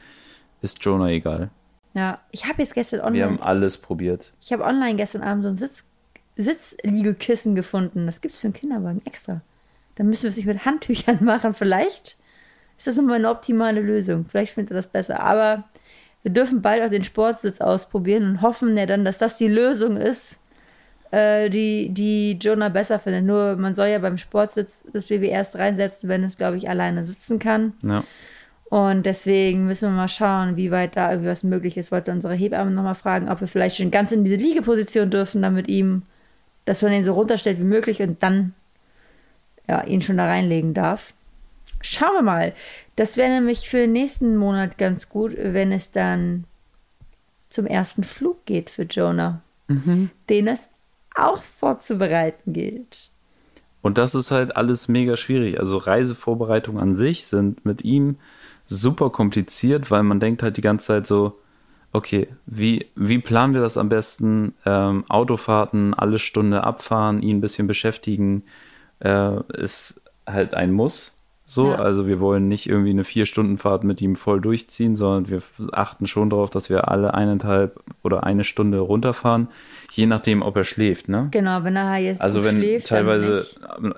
[0.60, 1.50] ist Jonah egal.
[1.94, 4.32] Ja, ich habe jetzt gestern Wir online, haben alles probiert.
[4.40, 5.84] ich habe online gestern Abend so ein Sitz,
[6.36, 8.06] Sitzliegekissen gefunden.
[8.06, 9.40] Das gibt es für einen Kinderwagen extra.
[9.96, 11.54] Da müssen wir es nicht mit Handtüchern machen.
[11.54, 12.16] Vielleicht
[12.76, 14.26] ist das nochmal eine optimale Lösung.
[14.28, 15.20] Vielleicht findet er das besser.
[15.20, 15.64] Aber
[16.22, 19.96] wir dürfen bald auch den Sportsitz ausprobieren und hoffen ja dann, dass das die Lösung
[19.96, 20.38] ist,
[21.10, 23.24] äh, die, die Jonah besser findet.
[23.24, 27.04] Nur man soll ja beim Sportsitz das Baby erst reinsetzen, wenn es, glaube ich, alleine
[27.04, 27.74] sitzen kann.
[27.82, 28.04] Ja.
[28.70, 31.90] Und deswegen müssen wir mal schauen, wie weit da irgendwie was möglich ist.
[31.90, 35.54] Wollte unsere Hebamme nochmal fragen, ob wir vielleicht schon ganz in diese Liegeposition dürfen, dann
[35.54, 36.02] mit ihm,
[36.66, 38.54] dass man ihn so runterstellt wie möglich und dann
[39.68, 41.14] ja, ihn schon da reinlegen darf.
[41.80, 42.52] Schauen wir mal.
[42.94, 46.44] Das wäre nämlich für den nächsten Monat ganz gut, wenn es dann
[47.48, 49.42] zum ersten Flug geht für Jonah,
[50.28, 50.70] den es
[51.28, 53.10] auch vorzubereiten gilt.
[53.82, 55.58] Und das ist halt alles mega schwierig.
[55.58, 58.16] Also Reisevorbereitungen an sich sind mit ihm
[58.66, 61.38] super kompliziert, weil man denkt halt die ganze Zeit so,
[61.92, 64.54] okay, wie, wie planen wir das am besten?
[64.64, 68.44] Ähm, Autofahrten, alle Stunde abfahren, ihn ein bisschen beschäftigen,
[69.00, 71.19] äh, ist halt ein Muss.
[71.50, 71.80] So, Ja.
[71.80, 76.30] also wir wollen nicht irgendwie eine Vier-Stunden-Fahrt mit ihm voll durchziehen, sondern wir achten schon
[76.30, 79.48] darauf, dass wir alle eineinhalb oder eine Stunde runterfahren,
[79.90, 81.26] je nachdem, ob er schläft, ne?
[81.32, 83.44] Genau, wenn er jetzt Also wenn schläft, teilweise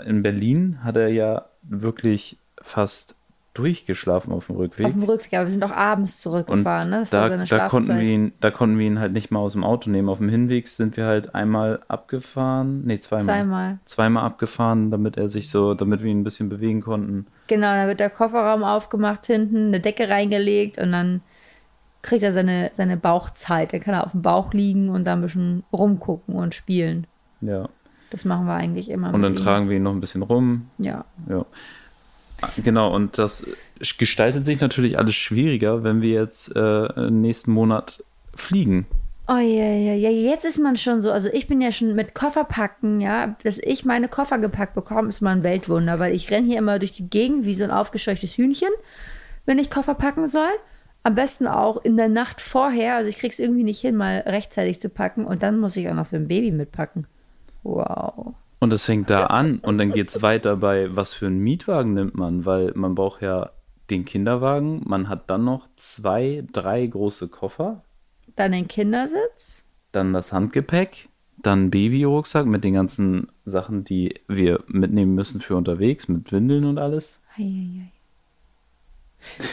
[0.07, 3.17] in Berlin hat er ja wirklich fast
[3.55, 4.87] durchgeschlafen auf dem Rückweg.
[4.87, 7.01] auf dem Rückweg, aber wir sind auch abends zurückgefahren, ne?
[7.01, 9.41] Das da, war seine da konnten wir ihn, da konnten wir ihn halt nicht mal
[9.41, 10.09] aus dem Auto nehmen.
[10.09, 13.79] Auf dem Hinweg sind wir halt einmal abgefahren, nee zweimal, Zweimal.
[13.85, 17.27] zweimal abgefahren, damit er sich so, damit wir ihn ein bisschen bewegen konnten.
[17.47, 21.21] Genau, da wird der Kofferraum aufgemacht hinten, eine Decke reingelegt und dann
[22.01, 23.73] kriegt er seine, seine Bauchzeit.
[23.73, 27.07] Dann kann er auf dem Bauch liegen und da ein bisschen rumgucken und spielen.
[27.41, 27.69] Ja.
[28.11, 29.13] Das machen wir eigentlich immer.
[29.15, 29.37] Und dann ihm.
[29.37, 30.69] tragen wir ihn noch ein bisschen rum.
[30.79, 31.05] Ja.
[31.29, 31.47] Ja.
[32.63, 33.47] Genau, und das
[33.99, 38.03] gestaltet sich natürlich alles schwieriger, wenn wir jetzt äh, nächsten Monat
[38.35, 38.87] fliegen.
[39.29, 41.13] Oh ja, ja, ja, jetzt ist man schon so.
[41.13, 45.21] Also ich bin ja schon mit Kofferpacken, ja, dass ich meine Koffer gepackt bekomme, ist
[45.21, 48.37] mal ein Weltwunder, weil ich renne hier immer durch die Gegend wie so ein aufgescheuchtes
[48.37, 48.69] Hühnchen,
[49.47, 50.51] wenn ich Koffer packen soll.
[51.05, 52.97] Am besten auch in der Nacht vorher.
[52.97, 55.95] Also ich krieg's irgendwie nicht hin, mal rechtzeitig zu packen und dann muss ich auch
[55.95, 57.07] noch für ein Baby mitpacken.
[57.63, 58.35] Wow.
[58.63, 61.95] Und es fängt da an und dann geht es weiter bei, was für einen Mietwagen
[61.95, 63.51] nimmt man, weil man braucht ja
[63.91, 67.83] den Kinderwagen, man hat dann noch zwei, drei große Koffer,
[68.37, 69.67] Dann den Kindersitz.
[69.91, 76.07] dann das Handgepäck, dann Babyrucksack mit den ganzen Sachen, die wir mitnehmen müssen für unterwegs,
[76.07, 77.21] mit Windeln und alles.
[77.37, 77.92] Eieiei.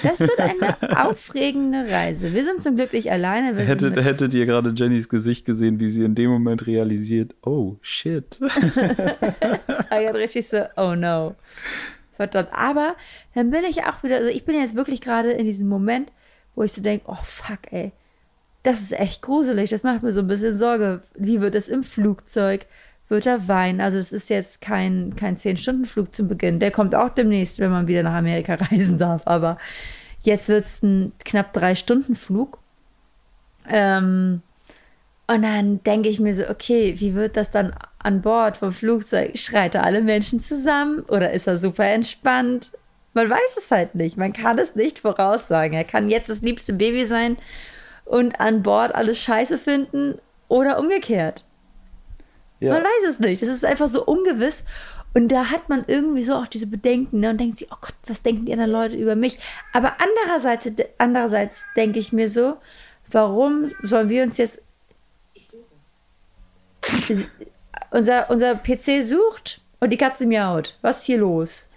[0.04, 2.34] Das wird eine aufregende Reise.
[2.34, 3.56] Wir sind zum Glück nicht alleine.
[3.64, 8.40] Hättet, hättet ihr gerade Jennys Gesicht gesehen, wie sie in dem Moment realisiert, oh shit.
[9.68, 11.36] Das war ja richtig so, oh no.
[12.14, 12.50] Verdammt.
[12.52, 12.96] Aber
[13.34, 16.12] dann bin ich auch wieder, also ich bin jetzt wirklich gerade in diesem Moment,
[16.56, 17.92] wo ich so denke, oh fuck, ey.
[18.64, 19.70] Das ist echt gruselig.
[19.70, 21.02] Das macht mir so ein bisschen Sorge.
[21.16, 22.66] Wie wird es im Flugzeug?
[23.10, 23.82] Wird er weinen?
[23.82, 26.60] Also es ist jetzt kein, kein 10-Stunden-Flug zum Beginn.
[26.60, 29.24] Der kommt auch demnächst, wenn man wieder nach Amerika reisen darf.
[29.26, 29.58] Aber
[30.22, 32.60] jetzt wird es ein knapp 3-Stunden-Flug.
[33.68, 34.42] Ähm,
[35.28, 39.38] und dann denke ich mir so, okay, wie wird das dann an Bord vom Flugzeug?
[39.38, 42.72] Schreit er alle Menschen zusammen oder ist er super entspannt?
[43.14, 44.18] Man weiß es halt nicht.
[44.18, 45.76] Man kann es nicht voraussagen.
[45.76, 47.38] Er kann jetzt das liebste Baby sein
[48.06, 51.46] und an Bord alles scheiße finden oder umgekehrt.
[52.60, 52.74] Ja.
[52.74, 53.42] Man weiß es nicht.
[53.42, 54.64] Es ist einfach so ungewiss.
[55.14, 57.32] Und da hat man irgendwie so auch diese Bedenken ne?
[57.32, 59.40] und denkt sich, oh Gott, was denken die anderen Leute über mich?
[59.74, 62.58] Aber andererseits, andererseits denke ich mir so,
[63.10, 64.62] warum sollen wir uns jetzt.
[65.34, 65.64] Ich suche.
[67.92, 70.78] unser, unser PC sucht und die Katze miaut.
[70.82, 71.68] Was ist hier los?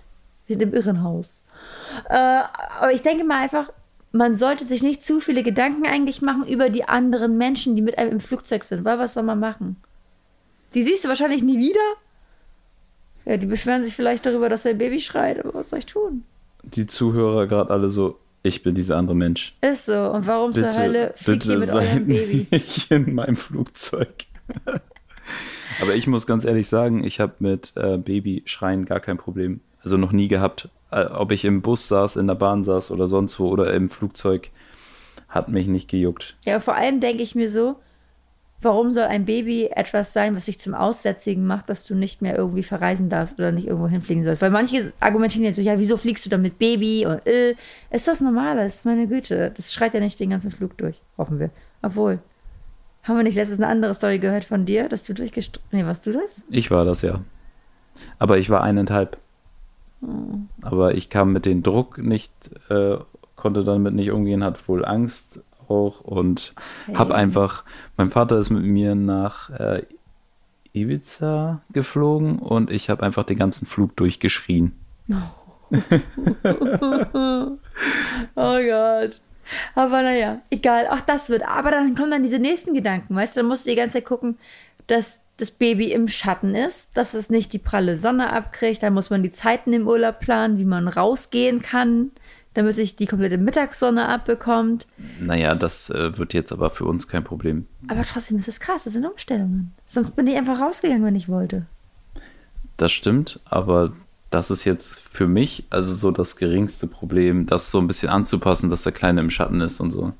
[0.46, 1.42] Wir sind im Irrenhaus.
[2.08, 3.70] Äh, aber ich denke mal einfach,
[4.12, 7.96] man sollte sich nicht zu viele Gedanken eigentlich machen über die anderen Menschen, die mit
[7.96, 8.84] einem im Flugzeug sind.
[8.84, 9.82] Weil was soll man machen?
[10.74, 11.80] Die siehst du wahrscheinlich nie wieder.
[13.24, 16.24] Ja, die beschweren sich vielleicht darüber, dass der Baby schreit, aber was soll ich tun?
[16.64, 19.56] Die Zuhörer gerade alle so, ich bin dieser andere Mensch.
[19.60, 20.10] Ist so.
[20.10, 22.46] Und warum zur Hölle fliegt ihr mit eurem Baby?
[22.50, 24.26] Nicht in meinem Flugzeug.
[25.80, 29.60] aber ich muss ganz ehrlich sagen, ich habe mit äh, Babyschreien gar kein Problem.
[29.82, 30.68] Also noch nie gehabt.
[30.90, 33.88] Äh, ob ich im Bus saß, in der Bahn saß oder sonst wo oder im
[33.88, 34.50] Flugzeug,
[35.28, 36.36] hat mich nicht gejuckt.
[36.44, 37.76] Ja, vor allem denke ich mir so,
[38.62, 42.36] Warum soll ein Baby etwas sein, was sich zum Aussätzigen macht, dass du nicht mehr
[42.36, 44.40] irgendwie verreisen darfst oder nicht irgendwo hinfliegen sollst?
[44.40, 47.04] Weil manche argumentieren jetzt so, ja, wieso fliegst du dann mit Baby?
[47.06, 47.56] Und, äh,
[47.90, 48.84] ist das Normales?
[48.84, 51.50] Meine Güte, das schreit ja nicht den ganzen Flug durch, hoffen wir.
[51.82, 52.20] Obwohl,
[53.02, 55.66] haben wir nicht letztens eine andere Story gehört von dir, dass du durchgestritten...
[55.72, 56.44] Nee, warst du das?
[56.48, 57.20] Ich war das, ja.
[58.18, 59.18] Aber ich war eineinhalb.
[60.02, 60.06] Oh.
[60.60, 62.32] Aber ich kam mit dem Druck nicht,
[62.70, 62.96] äh,
[63.34, 65.40] konnte damit nicht umgehen, hat wohl Angst
[65.72, 66.54] auch und
[66.86, 66.96] hey.
[66.96, 67.64] habe einfach,
[67.96, 69.82] mein Vater ist mit mir nach äh,
[70.72, 74.72] Ibiza geflogen und ich habe einfach den ganzen Flug durchgeschrien.
[75.10, 75.14] Oh.
[78.36, 79.20] oh Gott.
[79.74, 81.42] Aber naja, egal, auch das wird.
[81.46, 84.06] Aber dann kommen dann diese nächsten Gedanken, weißt du, dann musst du die ganze Zeit
[84.06, 84.38] gucken,
[84.86, 88.82] dass das Baby im Schatten ist, dass es nicht die pralle Sonne abkriegt.
[88.82, 92.12] Dann muss man die Zeiten im Urlaub planen, wie man rausgehen kann
[92.54, 94.86] damit sich die komplette Mittagssonne abbekommt.
[95.20, 97.66] Naja, das äh, wird jetzt aber für uns kein Problem.
[97.88, 99.72] Aber trotzdem ist es krass, das sind Umstellungen.
[99.86, 101.66] Sonst bin ich einfach rausgegangen, wenn ich wollte.
[102.76, 103.92] Das stimmt, aber
[104.30, 108.70] das ist jetzt für mich also so das geringste Problem, das so ein bisschen anzupassen,
[108.70, 110.12] dass der Kleine im Schatten ist und so.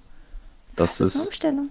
[0.76, 1.68] Das, das ist eine Umstellung.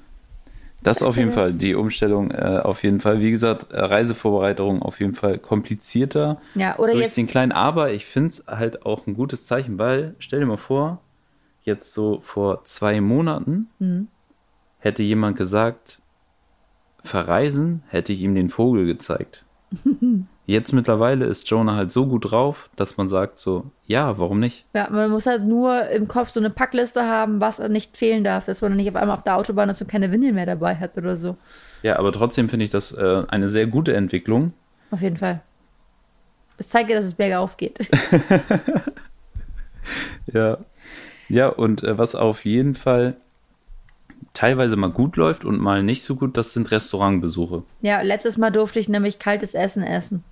[0.83, 3.21] Das auf jeden Fall, die Umstellung äh, auf jeden Fall.
[3.21, 7.51] Wie gesagt, äh, Reisevorbereitung auf jeden Fall komplizierter ja, oder durch jetzt den Kleinen.
[7.51, 11.01] Aber ich finde es halt auch ein gutes Zeichen, weil stell dir mal vor,
[11.61, 14.07] jetzt so vor zwei Monaten mhm.
[14.79, 15.99] hätte jemand gesagt,
[17.03, 19.45] verreisen, hätte ich ihm den Vogel gezeigt.
[20.47, 24.65] Jetzt mittlerweile ist Jonah halt so gut drauf, dass man sagt so, ja, warum nicht?
[24.73, 28.47] Ja, man muss halt nur im Kopf so eine Packliste haben, was nicht fehlen darf,
[28.47, 30.97] dass man nicht auf einmal auf der Autobahn ist und keine Windel mehr dabei hat
[30.97, 31.37] oder so.
[31.83, 34.53] Ja, aber trotzdem finde ich das äh, eine sehr gute Entwicklung.
[34.89, 35.41] Auf jeden Fall.
[36.57, 37.87] Das zeigt ja, dass es bergauf geht.
[40.27, 40.57] ja.
[41.29, 43.15] Ja, und äh, was auf jeden Fall
[44.33, 47.63] teilweise mal gut läuft und mal nicht so gut, das sind Restaurantbesuche.
[47.81, 50.23] Ja, letztes Mal durfte ich nämlich kaltes Essen essen.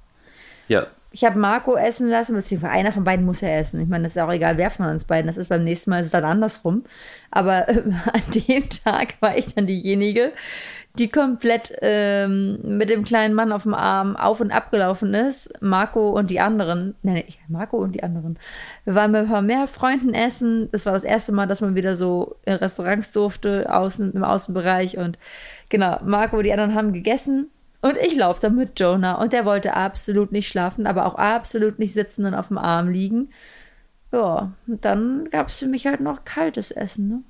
[0.69, 0.87] Ja.
[1.11, 3.81] Ich habe Marco essen lassen, beziehungsweise einer von beiden muss er essen.
[3.81, 5.25] Ich meine, das ist auch egal, wer von uns beiden.
[5.25, 6.83] Das ist beim nächsten Mal ist dann andersrum.
[7.31, 7.81] Aber äh,
[8.13, 10.31] an dem Tag war ich dann diejenige,
[10.99, 15.51] die komplett ähm, mit dem kleinen Mann auf dem Arm auf und ab gelaufen ist.
[15.61, 18.37] Marco und die anderen, nein, Marco und die anderen.
[18.85, 20.69] Wir waren mit ein paar mehr Freunden essen.
[20.71, 24.99] Das war das erste Mal, dass man wieder so in Restaurants durfte, außen, im Außenbereich.
[24.99, 25.17] Und
[25.69, 27.49] genau, Marco und die anderen haben gegessen.
[27.81, 31.79] Und ich laufe dann mit Jonah und der wollte absolut nicht schlafen, aber auch absolut
[31.79, 33.29] nicht sitzen und auf dem Arm liegen.
[34.11, 37.21] Ja, und dann gab es für mich halt noch kaltes Essen, ne?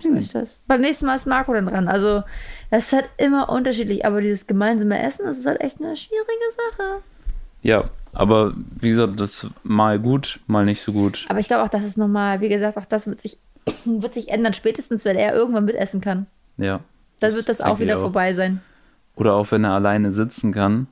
[0.00, 0.16] So hm.
[0.16, 0.60] ist das.
[0.66, 1.88] Beim nächsten Mal ist Marco dann dran.
[1.88, 2.22] Also,
[2.70, 6.26] das ist halt immer unterschiedlich, aber dieses gemeinsame Essen, das ist halt echt eine schwierige
[6.56, 7.02] Sache.
[7.62, 11.26] Ja, aber wie gesagt, das mal gut, mal nicht so gut.
[11.28, 13.38] Aber ich glaube auch, das ist nochmal, wie gesagt, auch das wird sich,
[13.84, 16.26] wird sich ändern, spätestens wenn er irgendwann mitessen kann.
[16.56, 16.80] Ja.
[17.20, 18.02] Dann wird das auch wieder auch.
[18.02, 18.60] vorbei sein.
[19.18, 20.86] Oder auch wenn er alleine sitzen kann.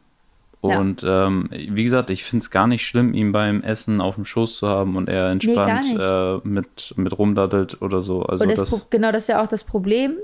[0.60, 1.26] Und ja.
[1.26, 4.58] ähm, wie gesagt, ich finde es gar nicht schlimm, ihn beim Essen auf dem Schoß
[4.58, 8.22] zu haben und er entspannt nee, äh, mit, mit rumdaddelt oder so.
[8.22, 10.16] Also das das genau, das ist ja auch das Problem.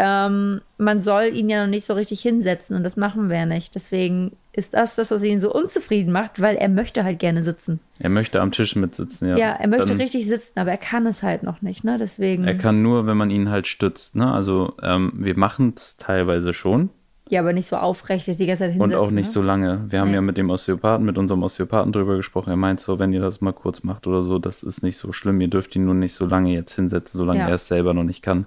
[0.00, 3.46] Ähm, man soll ihn ja noch nicht so richtig hinsetzen und das machen wir ja
[3.46, 3.74] nicht.
[3.74, 7.80] Deswegen ist das das, was ihn so unzufrieden macht, weil er möchte halt gerne sitzen.
[7.98, 9.36] Er möchte am Tisch mitsitzen, ja.
[9.36, 11.98] Ja, er möchte Dann, richtig sitzen, aber er kann es halt noch nicht, ne?
[11.98, 12.44] Deswegen.
[12.44, 14.32] Er kann nur, wenn man ihn halt stützt, ne?
[14.32, 16.90] Also ähm, wir machen es teilweise schon.
[17.30, 18.80] Ja, aber nicht so aufrecht, die ganze Zeit hinsetzen.
[18.80, 19.32] Und auch nicht ne?
[19.32, 19.84] so lange.
[19.88, 22.50] Wir haben ja mit dem Osteopathen, mit unserem Osteopathen drüber gesprochen.
[22.50, 25.12] Er meint so, wenn ihr das mal kurz macht oder so, das ist nicht so
[25.12, 25.40] schlimm.
[25.40, 27.48] Ihr dürft ihn nur nicht so lange jetzt hinsetzen, solange ja.
[27.48, 28.46] er es selber noch nicht kann.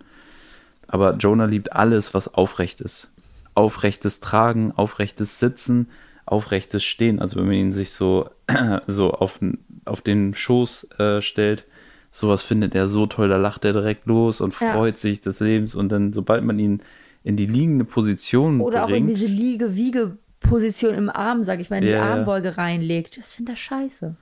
[0.88, 3.14] Aber Jonah liebt alles, was aufrecht ist.
[3.54, 5.88] Aufrechtes Tragen, aufrechtes Sitzen,
[6.26, 7.20] aufrechtes Stehen.
[7.20, 8.30] Also wenn man ihn sich so,
[8.88, 9.40] so auf,
[9.86, 11.66] auf den Schoß äh, stellt,
[12.12, 14.74] sowas findet er so toll, da lacht er direkt los und Ja.
[14.74, 15.76] freut sich des Lebens.
[15.76, 16.82] Und dann, sobald man ihn
[17.24, 21.78] in die liegende Position Oder auch in bringt, diese Liege-Wiege-Position im Arm, sag ich mal,
[21.78, 22.14] in die Ja, ja.
[22.16, 23.18] Armbeuge reinlegt.
[23.18, 24.16] Das finde ich scheiße.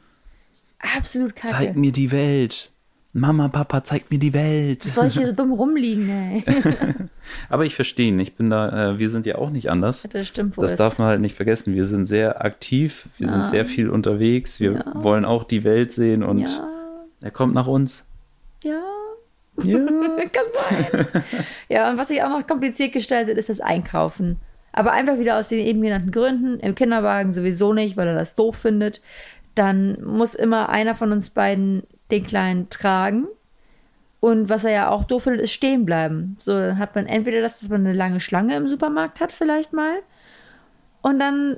[0.97, 1.47] Absolut kacke.
[1.47, 2.71] zeig mir die Welt.
[3.11, 4.85] Mama, Papa, zeig mir die Welt.
[4.85, 6.43] Was soll ich hier so dumm rumliegen, ey?
[7.49, 8.19] Aber ich verstehe ihn.
[8.19, 10.07] Ich bin da, äh, wir sind ja auch nicht anders.
[10.11, 10.61] Das stimmt wohl.
[10.61, 11.73] Das darf man halt nicht vergessen.
[11.73, 13.33] Wir sind sehr aktiv, wir Ja.
[13.33, 15.03] sind sehr viel unterwegs, wir Ja.
[15.03, 16.67] wollen auch die Welt sehen und Ja.
[17.21, 18.05] er kommt nach uns.
[18.63, 18.79] Ja.
[19.63, 19.77] Ja.
[20.31, 21.07] Kann sein.
[21.69, 24.37] ja, und was sich auch noch kompliziert gestaltet, ist das Einkaufen.
[24.71, 26.59] Aber einfach wieder aus den eben genannten Gründen.
[26.59, 29.01] Im Kinderwagen sowieso nicht, weil er das doof findet.
[29.55, 33.27] Dann muss immer einer von uns beiden den Kleinen tragen.
[34.19, 36.35] Und was er ja auch doof findet, ist stehen bleiben.
[36.39, 39.99] So, hat man entweder das, dass man eine lange Schlange im Supermarkt hat, vielleicht mal.
[41.01, 41.57] Und dann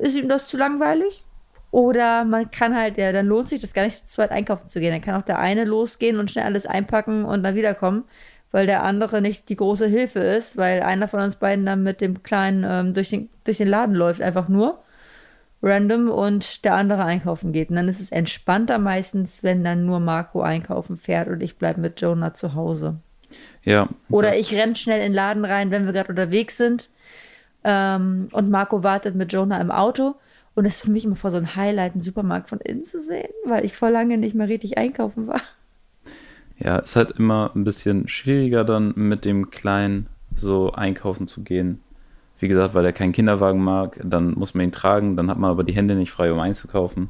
[0.00, 1.24] ist ihm das zu langweilig.
[1.70, 4.80] Oder man kann halt, ja, dann lohnt sich das gar nicht zu zweit einkaufen zu
[4.80, 4.92] gehen.
[4.92, 8.04] Dann kann auch der eine losgehen und schnell alles einpacken und dann wiederkommen,
[8.50, 12.00] weil der andere nicht die große Hilfe ist, weil einer von uns beiden dann mit
[12.00, 14.82] dem Kleinen ähm, durch, den, durch den Laden läuft, einfach nur
[15.62, 17.70] random und der andere einkaufen geht.
[17.70, 21.80] Und dann ist es entspannter meistens, wenn dann nur Marco einkaufen fährt und ich bleibe
[21.80, 22.96] mit Jonah zu Hause.
[23.62, 23.88] Ja.
[24.08, 26.90] Oder ich renne schnell in den Laden rein, wenn wir gerade unterwegs sind.
[27.62, 30.16] Ähm, und Marco wartet mit Jonah im Auto.
[30.54, 33.00] Und das ist für mich immer voll so ein Highlight, einen Supermarkt von innen zu
[33.00, 35.40] sehen, weil ich vor lange nicht mehr richtig einkaufen war.
[36.58, 41.80] Ja, ist halt immer ein bisschen schwieriger dann mit dem Kleinen so einkaufen zu gehen.
[42.38, 45.50] Wie gesagt, weil er keinen Kinderwagen mag, dann muss man ihn tragen, dann hat man
[45.50, 47.08] aber die Hände nicht frei, um einzukaufen.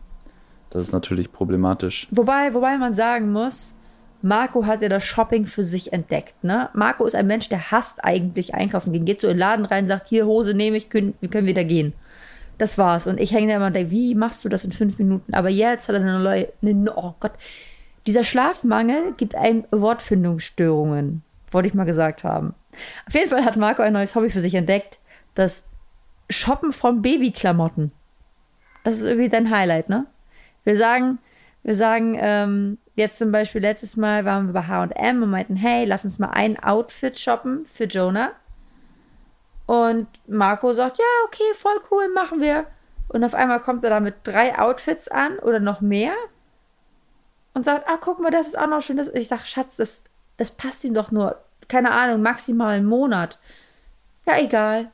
[0.71, 2.09] Das ist natürlich problematisch.
[2.11, 3.75] Wobei, wobei man sagen muss,
[4.23, 6.45] Marco hat ja das Shopping für sich entdeckt.
[6.45, 6.69] Ne?
[6.75, 9.05] Marco ist ein Mensch, der hasst eigentlich einkaufen gehen.
[9.05, 11.65] Geht so in den Laden rein, sagt, hier Hose nehme ich, können, wir können wieder
[11.65, 11.95] gehen.
[12.61, 13.07] Das war's.
[13.07, 15.33] Und ich hänge da immer und denke, wie machst du das in fünf Minuten?
[15.33, 17.33] Aber jetzt hat er eine neue, eine, oh Gott,
[18.07, 21.23] dieser Schlafmangel gibt einem Wortfindungsstörungen.
[21.53, 22.55] Wollte ich mal gesagt haben.
[23.09, 24.99] Auf jeden Fall hat Marco ein neues Hobby für sich entdeckt.
[25.35, 25.65] Das
[26.29, 27.93] Shoppen von Babyklamotten.
[28.85, 30.05] Das ist irgendwie dein Highlight, ne?
[30.65, 31.19] Wir sagen,
[31.63, 35.87] wir sagen, ähm, jetzt zum Beispiel letztes Mal waren wir bei H&M und meinten, hey,
[35.87, 38.33] lass uns mal ein Outfit shoppen für Jonah.
[39.71, 42.67] Und Marco sagt, ja, okay, voll cool, machen wir.
[43.07, 46.13] Und auf einmal kommt er da mit drei Outfits an oder noch mehr
[47.55, 48.97] und sagt, ah, guck mal, das ist auch noch schön.
[48.97, 50.03] Das, ich sag, Schatz, das,
[50.39, 53.39] das passt ihm doch nur, keine Ahnung, maximal einen Monat.
[54.27, 54.91] Ja, egal.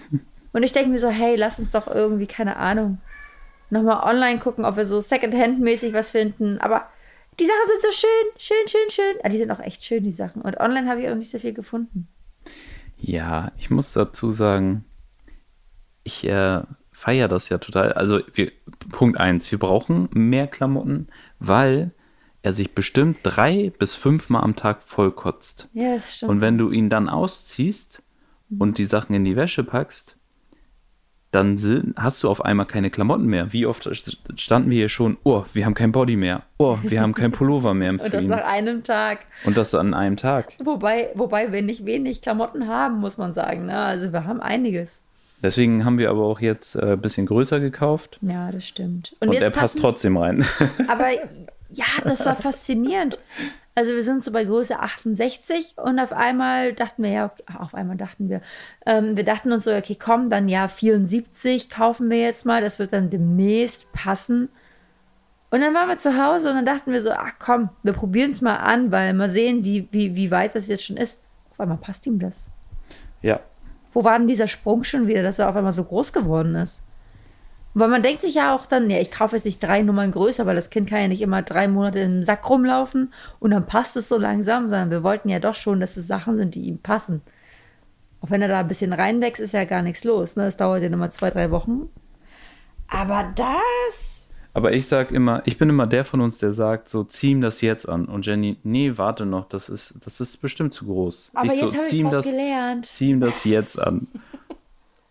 [0.54, 3.02] Und ich denke mir so, hey, lass uns doch irgendwie, keine Ahnung,
[3.68, 6.58] nochmal online gucken, ob wir so Secondhand-mäßig was finden.
[6.58, 6.88] Aber
[7.38, 9.16] die Sachen sind so schön, schön, schön, schön.
[9.24, 10.40] Ah, die sind auch echt schön, die Sachen.
[10.40, 12.08] Und online habe ich auch nicht so viel gefunden.
[13.00, 14.84] Ja, ich muss dazu sagen,
[16.04, 17.92] ich äh, feiere das ja total.
[17.92, 18.52] Also, wir,
[18.90, 21.92] Punkt eins, wir brauchen mehr Klamotten, weil
[22.42, 25.68] er sich bestimmt drei bis fünfmal am Tag vollkotzt.
[25.72, 26.30] Ja, das stimmt.
[26.30, 28.02] Und wenn du ihn dann ausziehst
[28.58, 30.16] und die Sachen in die Wäsche packst,
[31.30, 33.52] dann sind, hast du auf einmal keine Klamotten mehr.
[33.52, 33.88] Wie oft
[34.36, 36.42] standen wir hier schon, oh, wir haben kein Body mehr.
[36.58, 39.20] Oh, wir haben kein Pullover mehr im Und das nach einem Tag.
[39.44, 40.52] Und das an einem Tag.
[40.62, 43.66] Wobei, wobei wir nicht wenig Klamotten haben, muss man sagen.
[43.66, 43.76] Ne?
[43.76, 45.02] Also wir haben einiges.
[45.42, 48.18] Deswegen haben wir aber auch jetzt äh, ein bisschen größer gekauft.
[48.22, 49.16] Ja, das stimmt.
[49.20, 50.44] Und, jetzt er passt trotzdem rein.
[50.88, 51.10] Aber
[51.70, 53.18] ja, das war faszinierend.
[53.74, 57.74] Also wir sind so bei Größe 68 und auf einmal dachten wir, ja, okay, auf
[57.74, 58.40] einmal dachten wir,
[58.84, 62.78] ähm, wir dachten uns so, okay, komm, dann ja 74 kaufen wir jetzt mal, das
[62.78, 64.48] wird dann demnächst passen.
[65.50, 68.30] Und dann waren wir zu Hause und dann dachten wir so, ach komm, wir probieren
[68.30, 71.22] es mal an, weil mal sehen, wie, wie, wie weit das jetzt schon ist.
[71.50, 72.50] Auf einmal passt ihm das.
[73.22, 73.40] ja.
[73.92, 76.84] Wo war denn dieser Sprung schon wieder, dass er auf einmal so groß geworden ist?
[77.72, 80.44] Weil man denkt sich ja auch dann, ja, ich kaufe jetzt nicht drei Nummern größer,
[80.44, 83.96] weil das Kind kann ja nicht immer drei Monate im Sack rumlaufen und dann passt
[83.96, 86.78] es so langsam, sondern wir wollten ja doch schon, dass es Sachen sind, die ihm
[86.78, 87.22] passen.
[88.22, 90.36] Auch wenn er da ein bisschen reinwächst, ist ja gar nichts los.
[90.36, 90.44] Ne?
[90.44, 91.88] Das dauert ja nochmal zwei, drei Wochen.
[92.88, 94.28] Aber das.
[94.52, 97.40] Aber ich sag immer, ich bin immer der von uns, der sagt, so zieh ihm
[97.40, 98.06] das jetzt an.
[98.06, 101.30] Und Jenny, nee, warte noch, das ist, das ist bestimmt zu groß.
[101.34, 102.86] Aber ich so, jetzt habe zieh ich was das, gelernt.
[102.86, 104.08] zieh ihm das jetzt an.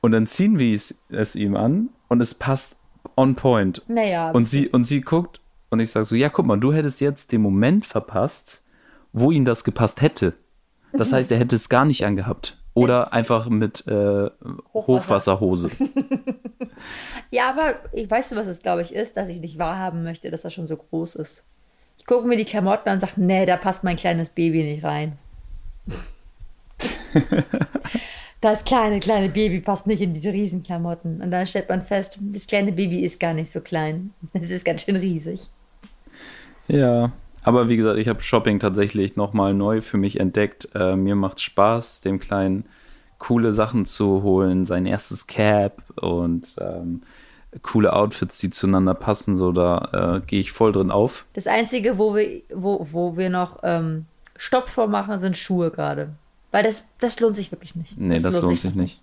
[0.01, 2.77] Und dann ziehen wir es, es ihm an und es passt
[3.15, 3.81] on point.
[3.87, 4.31] Naja.
[4.31, 7.31] Und sie, und sie guckt und ich sage so, ja, guck mal, du hättest jetzt
[7.31, 8.63] den Moment verpasst,
[9.13, 10.33] wo ihm das gepasst hätte.
[10.93, 12.57] Das heißt, er hätte es gar nicht angehabt.
[12.75, 14.29] Oder einfach mit äh,
[14.73, 15.69] Hochwasserhose.
[17.31, 20.31] Ja, aber ich weißt du, was es, glaube ich, ist, dass ich nicht wahrhaben möchte,
[20.31, 21.43] dass er schon so groß ist.
[21.97, 24.83] Ich gucke mir die Klamotten an und sage, nee, da passt mein kleines Baby nicht
[24.83, 25.17] rein.
[28.41, 31.21] das kleine, kleine Baby passt nicht in diese Riesenklamotten.
[31.21, 34.13] Und dann stellt man fest, das kleine Baby ist gar nicht so klein.
[34.33, 35.49] Es ist ganz schön riesig.
[36.67, 37.11] Ja,
[37.43, 40.69] aber wie gesagt, ich habe Shopping tatsächlich nochmal neu für mich entdeckt.
[40.75, 42.65] Äh, mir macht Spaß, dem Kleinen
[43.17, 47.01] coole Sachen zu holen, sein erstes Cap und ähm,
[47.63, 49.35] coole Outfits, die zueinander passen.
[49.35, 51.25] So, da äh, gehe ich voll drin auf.
[51.33, 54.05] Das Einzige, wo wir, wo, wo wir noch ähm,
[54.37, 56.09] Stopp vormachen, sind Schuhe gerade.
[56.51, 57.97] Weil das, das lohnt sich wirklich nicht.
[57.97, 59.01] Nee, das, das lohnt, sich nicht.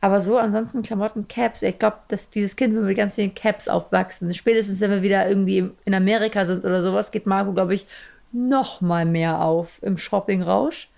[0.00, 1.62] Aber so, ansonsten Klamotten, Caps.
[1.62, 4.32] Ich glaube, dass dieses Kind wird mit ganz vielen Caps aufwachsen.
[4.34, 7.86] Spätestens, wenn wir wieder irgendwie in Amerika sind oder sowas, geht Marco, glaube ich,
[8.32, 10.88] noch mal mehr auf im Shopping-Rausch.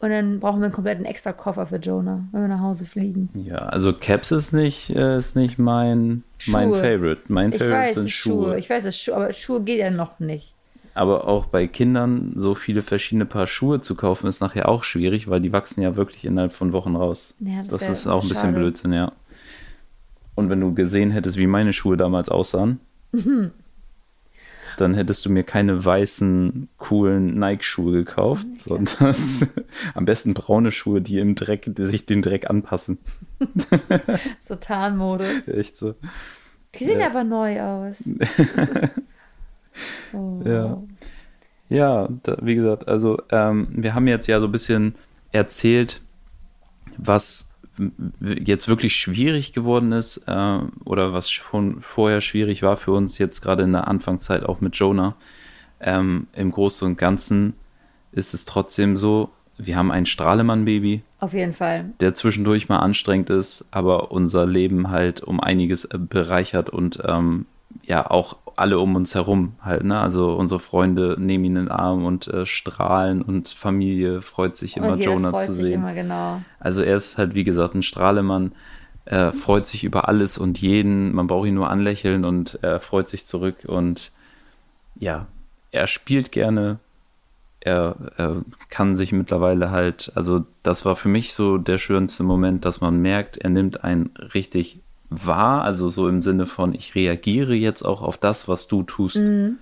[0.00, 3.28] Und dann brauchen wir einen kompletten extra Koffer für Jonah, wenn wir nach Hause fliegen.
[3.34, 7.20] Ja, also Caps ist nicht, äh, ist nicht mein, mein Favorite.
[7.28, 8.44] Mein ich Favorite weiß, sind Schuhe.
[8.44, 8.58] Schuhe.
[8.58, 10.54] Ich weiß, es Schuhe, aber Schuhe geht ja noch nicht.
[10.94, 15.28] Aber auch bei Kindern so viele verschiedene Paar Schuhe zu kaufen, ist nachher auch schwierig,
[15.30, 17.34] weil die wachsen ja wirklich innerhalb von Wochen raus.
[17.38, 18.58] Ja, das das ist auch ein bisschen schade.
[18.58, 19.12] Blödsinn, ja.
[20.34, 22.80] Und wenn du gesehen hättest, wie meine Schuhe damals aussahen,
[23.12, 23.50] Mhm.
[24.78, 29.14] dann hättest du mir keine weißen, coolen Nike-Schuhe gekauft, sondern
[29.94, 32.98] am besten braune Schuhe, die im Dreck, die sich dem Dreck anpassen.
[34.40, 35.48] So Tarnmodus.
[35.48, 35.94] Echt so.
[36.78, 37.06] Die sehen Ja.
[37.06, 38.08] aber neu aus.
[40.12, 40.40] oh.
[40.44, 40.82] Ja.
[41.68, 44.96] Ja, da, wie gesagt, also ähm, wir haben jetzt ja so ein bisschen
[45.30, 46.00] erzählt,
[46.96, 47.48] was
[48.20, 53.40] jetzt wirklich schwierig geworden ist äh, oder was schon vorher schwierig war für uns jetzt
[53.40, 55.14] gerade in der Anfangszeit auch mit Jonah.
[55.80, 57.54] Ähm, Im Großen und Ganzen
[58.12, 61.92] ist es trotzdem so, wir haben ein Strahlemann-Baby, Auf jeden Fall.
[62.00, 67.46] der zwischendurch mal anstrengend ist, aber unser Leben halt um einiges bereichert und ähm,
[67.84, 69.98] ja auch alle um uns herum halt, ne?
[69.98, 74.76] Also unsere Freunde nehmen ihn in den Arm und äh, strahlen und Familie freut sich
[74.76, 75.80] immer, Jonah freut zu sich sehen.
[75.80, 76.42] immer, genau.
[76.58, 78.52] Also er ist halt, wie gesagt, ein Strahlemann,
[79.06, 83.08] äh, freut sich über alles und jeden, man braucht ihn nur anlächeln und er freut
[83.08, 84.12] sich zurück und
[84.96, 85.26] ja,
[85.72, 86.78] er spielt gerne,
[87.60, 92.64] er, er kann sich mittlerweile halt, also das war für mich so der schönste Moment,
[92.64, 94.80] dass man merkt, er nimmt einen richtig
[95.10, 99.16] wahr, also so im Sinne von, ich reagiere jetzt auch auf das, was du tust.
[99.16, 99.58] Mhm.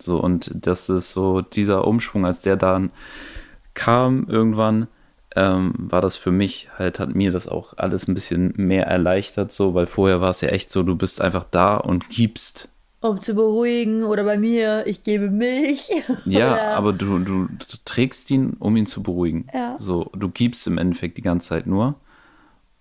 [0.00, 2.90] So, und das ist so dieser Umschwung, als der dann
[3.74, 4.88] kam irgendwann,
[5.36, 9.52] ähm, war das für mich halt, hat mir das auch alles ein bisschen mehr erleichtert,
[9.52, 12.68] so, weil vorher war es ja echt so, du bist einfach da und gibst.
[13.00, 15.90] Um zu beruhigen oder bei mir, ich gebe Milch.
[16.24, 19.46] Ja, aber du, du, du trägst ihn, um ihn zu beruhigen.
[19.54, 19.76] Ja.
[19.78, 21.94] So, du gibst im Endeffekt die ganze Zeit nur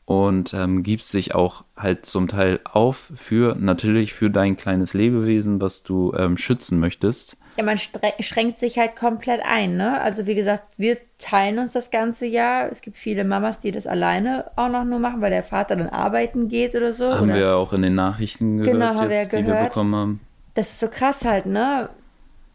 [0.07, 5.59] und ähm, gibst dich auch halt zum Teil auf für natürlich für dein kleines Lebewesen,
[5.59, 7.35] was du ähm, schützen möchtest.
[7.57, 9.99] Ja, man schränkt sich halt komplett ein, ne?
[9.99, 12.71] Also wie gesagt, wir teilen uns das ganze Jahr.
[12.71, 15.89] Es gibt viele Mamas, die das alleine auch noch nur machen, weil der Vater dann
[15.89, 17.11] arbeiten geht oder so.
[17.13, 19.45] Haben oder wir ja auch in den Nachrichten gehört, Genau, haben wir jetzt, ja die
[19.47, 19.73] wir gehört.
[19.73, 20.19] bekommen haben.
[20.53, 21.89] das ist so krass halt, ne?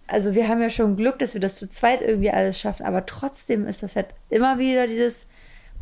[0.06, 3.04] Also wir haben ja schon Glück, dass wir das zu zweit irgendwie alles schaffen, aber
[3.04, 5.26] trotzdem ist das halt immer wieder dieses,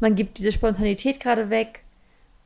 [0.00, 1.80] man gibt diese Spontanität gerade weg.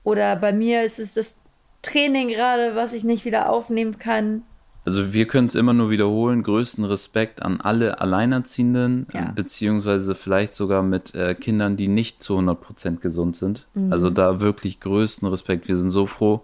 [0.03, 1.39] Oder bei mir ist es das
[1.83, 4.43] Training gerade, was ich nicht wieder aufnehmen kann.
[4.87, 6.43] Also wir können es immer nur wiederholen.
[6.43, 9.31] Größten Respekt an alle Alleinerziehenden, Ja.
[9.31, 13.67] äh, beziehungsweise vielleicht sogar mit äh, Kindern, die nicht zu 100% gesund sind.
[13.75, 13.93] Mhm.
[13.93, 15.69] Also da wirklich größten Respekt.
[15.69, 16.43] Wir sind so froh,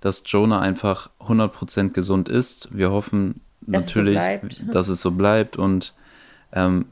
[0.00, 2.68] dass Jonah einfach 100% gesund ist.
[2.76, 5.56] Wir hoffen Dass es so natürlich, dass es so bleibt.
[5.56, 5.94] Und
[6.52, 6.84] ähm,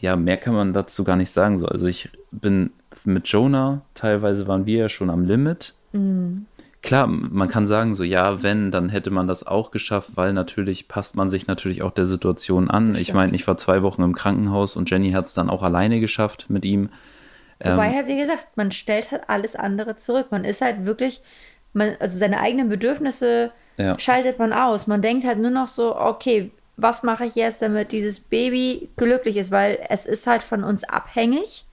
[0.00, 1.60] ja, mehr kann man dazu gar nicht sagen.
[1.60, 1.68] So.
[1.68, 2.70] Also ich bin
[3.04, 5.74] mit Jonah, teilweise waren wir ja schon am Limit.
[5.92, 6.46] Mhm.
[6.82, 10.88] Klar, man kann sagen, so ja, wenn, dann hätte man das auch geschafft, weil natürlich
[10.88, 12.94] passt man sich natürlich auch der Situation an.
[12.94, 16.00] Ich meine, ich war zwei Wochen im Krankenhaus und Jenny hat es dann auch alleine
[16.00, 16.88] geschafft mit ihm.
[17.62, 20.28] Wobei halt, wie gesagt, man stellt halt alles andere zurück.
[20.30, 21.20] Man ist halt wirklich,
[21.74, 23.98] man, also seine eigenen Bedürfnisse Ja.
[23.98, 24.86] schaltet man aus.
[24.86, 29.36] Man denkt halt nur noch so, okay, was mache ich jetzt, damit dieses Baby glücklich
[29.36, 31.66] ist, weil es ist halt von uns abhängig.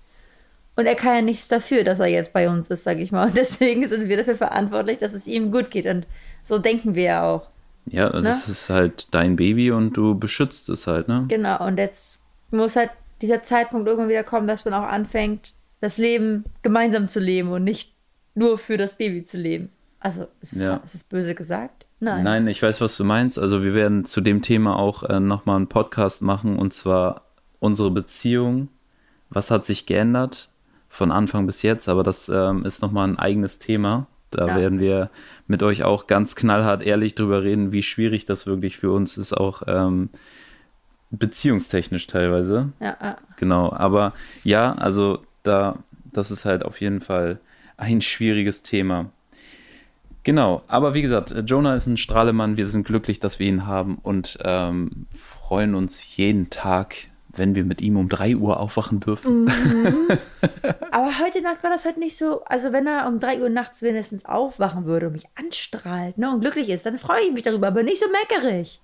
[0.78, 3.28] Und er kann ja nichts dafür, dass er jetzt bei uns ist, sag ich mal.
[3.28, 5.88] Und deswegen sind wir dafür verantwortlich, dass es ihm gut geht.
[5.88, 6.05] Und
[6.43, 7.49] so denken wir ja auch.
[7.88, 8.34] ja, also ne?
[8.36, 11.25] es ist halt dein Baby und du beschützt es halt, ne?
[11.28, 12.21] Genau, und jetzt
[12.51, 17.19] muss halt dieser Zeitpunkt irgendwann wieder kommen, dass man auch anfängt, das Leben gemeinsam zu
[17.19, 17.93] leben und nicht
[18.36, 19.69] nur für das Baby zu leben.
[19.99, 20.75] Also, ist es, Ja.
[20.86, 21.88] ist es böse gesagt?
[21.99, 22.23] Nein.
[22.23, 23.39] Nein, ich weiß, was du meinst.
[23.39, 27.23] Also wir werden zu dem Thema auch äh, nochmal einen Podcast machen und zwar
[27.57, 28.67] unsere Beziehung.
[29.32, 30.49] Was hat sich geändert
[30.97, 31.87] von Anfang bis jetzt?
[31.87, 34.07] Aber das ähm, ist nochmal ein eigenes Thema.
[34.31, 34.55] Da Ja.
[34.57, 35.09] werden wir
[35.47, 39.31] mit euch auch ganz knallhart ehrlich drüber reden, wie schwierig das wirklich für uns ist,
[39.33, 40.09] auch ähm,
[41.11, 42.73] beziehungstechnisch teilweise.
[42.81, 43.17] Ja, ja.
[43.37, 45.77] Genau, aber ja, also da,
[46.11, 47.39] Das ist halt auf jeden Fall
[47.77, 49.11] ein schwieriges Thema.
[50.23, 52.57] Genau, aber wie gesagt, Jonah ist ein Strahlemann.
[52.57, 56.95] Wir sind glücklich, dass wir ihn haben und ähm, freuen uns jeden Tag,
[57.38, 59.45] wenn wir mit ihm um 3 Uhr aufwachen dürfen.
[59.45, 60.07] Mhm.
[60.91, 62.43] Aber heute Nacht war das halt nicht so.
[62.45, 66.41] Also, wenn er um 3 Uhr nachts wenigstens aufwachen würde und mich anstrahlt ne, und
[66.41, 68.81] glücklich ist, dann freue ich mich darüber, aber nicht so meckerig.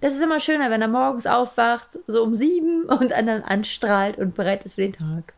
[0.00, 4.34] Das ist immer schöner, wenn er morgens aufwacht, so um 7 und dann anstrahlt und
[4.34, 5.34] bereit ist für den Tag.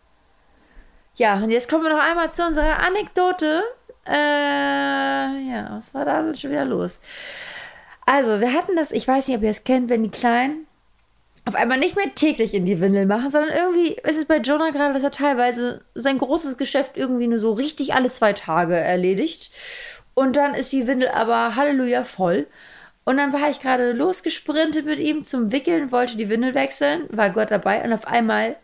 [1.16, 3.62] Ja, und jetzt kommen wir noch einmal zu unserer Anekdote.
[4.06, 7.00] Äh, ja, was war da schon wieder los?
[8.06, 10.66] Also, wir hatten das, ich weiß nicht, ob ihr es kennt, wenn die Kleinen
[11.44, 14.70] auf einmal nicht mehr täglich in die Windel machen, sondern irgendwie ist es bei Jonah
[14.70, 19.50] gerade, dass er teilweise sein großes Geschäft irgendwie nur so richtig alle zwei Tage erledigt.
[20.14, 22.46] Und dann ist die Windel aber Halleluja voll.
[23.04, 27.30] Und dann war ich gerade losgesprintet mit ihm zum Wickeln, wollte die Windel wechseln, war
[27.30, 28.56] Gott dabei und auf einmal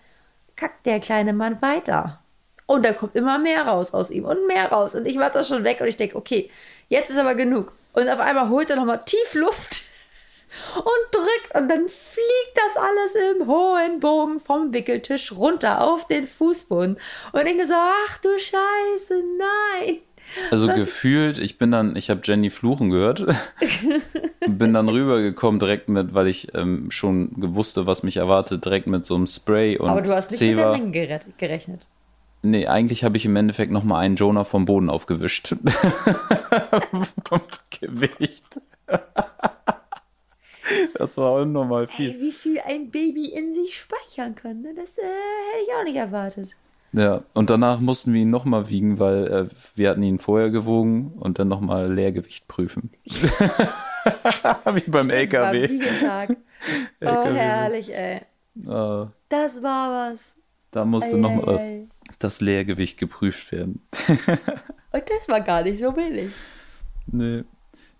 [0.54, 2.20] kackt der kleine Mann weiter.
[2.66, 4.94] Und da kommt immer mehr raus aus ihm und mehr raus.
[4.94, 6.50] Und ich mach das schon weg und ich denke, okay,
[6.88, 7.72] jetzt ist aber genug.
[7.94, 9.87] Und auf einmal holt er nochmal tief Luft
[10.76, 16.26] und drückt und dann fliegt das alles im hohen Bogen vom Wickeltisch runter auf den
[16.26, 16.98] Fußboden.
[17.32, 19.98] Und ich so, ach du Scheiße, nein.
[20.50, 23.24] Also Was- gefühlt, ich bin dann, ich habe Jenny fluchen gehört,
[24.46, 29.06] bin dann rübergekommen direkt mit, weil ich ähm, schon gewusste, was mich erwartet, direkt mit
[29.06, 30.72] so einem Spray und Aber du hast nicht mit der.
[30.72, 31.86] Menge gerechnet.
[32.42, 35.56] Nee, eigentlich habe ich im Endeffekt nochmal einen Jonah vom Boden aufgewischt.
[37.28, 37.40] vom
[37.80, 38.60] Gewicht.
[40.94, 42.10] Das war unnormal viel.
[42.10, 44.74] Ey, wie viel ein Baby in sich speichern kann, ne?
[44.74, 46.50] das äh, hätte ich auch nicht erwartet.
[46.92, 51.12] Ja, und danach mussten wir ihn nochmal wiegen, weil äh, wir hatten ihn vorher gewogen
[51.18, 52.90] und dann nochmal Leergewicht prüfen.
[53.04, 55.68] Wie beim War LKW.
[57.00, 57.34] Oh, LKW.
[57.34, 58.16] herrlich, ey.
[58.16, 60.34] Äh, Das war was.
[60.72, 63.80] da musste nochmal das, das Leergewicht geprüft werden.
[64.08, 66.32] Und das war gar nicht so billig.
[67.06, 67.44] Nee.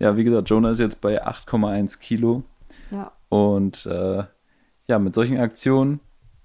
[0.01, 2.43] Ja, wie gesagt, Jonah ist jetzt bei 8,1 Kilo.
[3.29, 4.25] Und äh,
[4.89, 6.01] ja, mit solchen Aktionen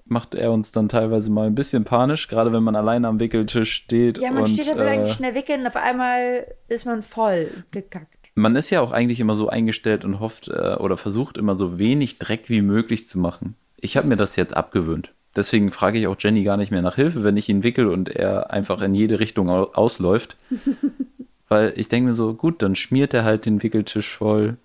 [0.06, 3.74] macht er uns dann teilweise mal ein bisschen panisch, gerade wenn man alleine am Wickeltisch
[3.74, 4.18] steht.
[4.20, 7.02] Ja, man und, steht da will äh, eigentlich schnell wickeln und auf einmal ist man
[7.02, 8.30] voll gekackt.
[8.36, 11.78] man ist ja auch eigentlich immer so eingestellt und hofft äh, oder versucht immer so
[11.78, 13.56] wenig Dreck wie möglich zu machen.
[13.78, 15.14] Ich habe mir das jetzt abgewöhnt.
[15.36, 18.10] Deswegen frage ich auch Jenny gar nicht mehr nach Hilfe, wenn ich ihn wickel und
[18.10, 20.38] er einfach in jede Richtung au ausläuft.
[21.50, 24.58] Weil ich denke mir so, gut, dann schmiert er halt den Wickeltisch voll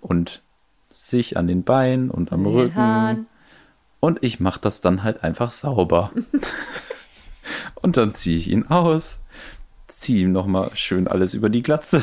[0.00, 0.42] und
[0.90, 3.26] sich an den Beinen und am Rücken.
[4.00, 6.10] Und ich mache das dann halt einfach sauber.
[7.74, 9.20] und dann ziehe ich ihn aus,
[9.86, 12.02] ziehe ihm nochmal schön alles über die Glatze.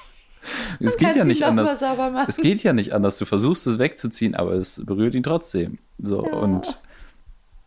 [0.80, 1.82] es geht ja nicht anders.
[2.28, 3.18] Es geht ja nicht anders.
[3.18, 5.78] Du versuchst es wegzuziehen, aber es berührt ihn trotzdem.
[5.98, 6.78] So und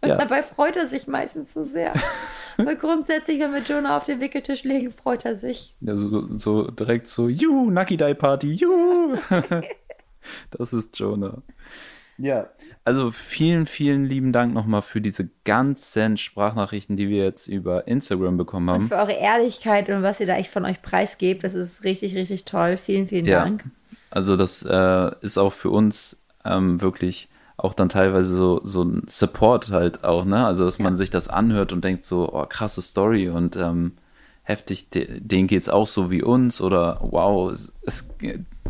[0.06, 1.94] Und ja, dabei freut er sich meistens so sehr.
[2.58, 5.76] Weil grundsätzlich, wenn wir Jonah auf den Wickeltisch legen, freut er sich.
[5.82, 9.18] ja so, so direkt so, juhu, Nucky Die Party, juhu.
[10.52, 11.42] Das ist Jonah.
[12.18, 12.48] Ja,
[12.86, 18.38] also vielen, vielen lieben Dank nochmal für diese ganzen Sprachnachrichten, die wir jetzt über Instagram
[18.38, 18.88] bekommen Und haben.
[18.88, 22.46] für eure Ehrlichkeit und was ihr da echt von euch preisgebt, das ist richtig, richtig
[22.46, 22.78] toll.
[22.78, 23.44] Vielen, vielen Ja.
[23.44, 23.66] Dank.
[24.12, 29.04] Also das äh, ist auch für uns ähm, wirklich auch dann teilweise so, so ein
[29.08, 30.46] Support halt auch, ne?
[30.46, 33.94] Also dass man sich das anhört und denkt so, oh, krasse Story und ähm,
[34.44, 38.10] heftig, de denen geht's auch so wie uns oder wow, es, es,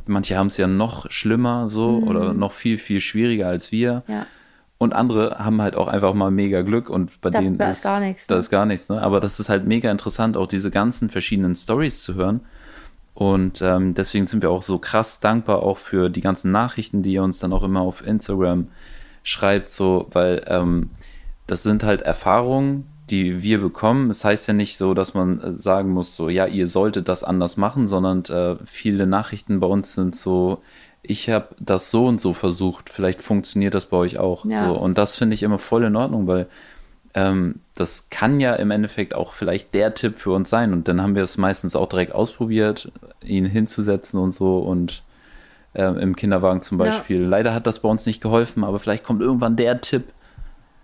[0.07, 2.07] manche haben es ja noch schlimmer so Mhm.
[2.07, 4.03] oder noch viel, viel schwieriger als wir.
[4.07, 4.25] Ja.
[4.77, 7.83] Und andere haben halt auch einfach mal mega Glück und bei Da- denen da ist
[7.83, 8.39] gar nichts, Da ne?
[8.39, 9.01] ist gar nichts, ne?
[9.01, 12.41] Aber das ist halt mega interessant, auch diese ganzen verschiedenen Stories zu hören.
[13.13, 17.13] Und ähm, deswegen sind wir auch so krass dankbar auch für die ganzen Nachrichten, die
[17.13, 18.67] ihr uns dann auch immer auf Instagram
[19.23, 20.89] schreibt, so, weil ähm,
[21.47, 24.09] das sind halt Erfahrungen, die wir bekommen.
[24.09, 27.23] Es heißt ja nicht so, dass man äh, sagen muss, so, ja, ihr solltet das
[27.23, 30.61] anders machen, sondern äh, viele Nachrichten bei uns sind so,
[31.03, 34.45] ich habe das so und so versucht, vielleicht funktioniert das bei euch auch.
[34.45, 34.65] Ja.
[34.65, 34.73] So.
[34.73, 36.47] Und das finde ich immer voll in Ordnung, weil
[37.13, 40.73] ähm, das kann ja im Endeffekt auch vielleicht der Tipp für uns sein.
[40.73, 42.91] Und dann haben wir es meistens auch direkt ausprobiert,
[43.23, 45.03] ihn hinzusetzen und so und
[45.75, 46.85] ähm, im Kinderwagen zum Ja.
[46.85, 47.21] Beispiel.
[47.21, 50.05] Leider hat das bei uns nicht geholfen, aber vielleicht kommt irgendwann der Tipp.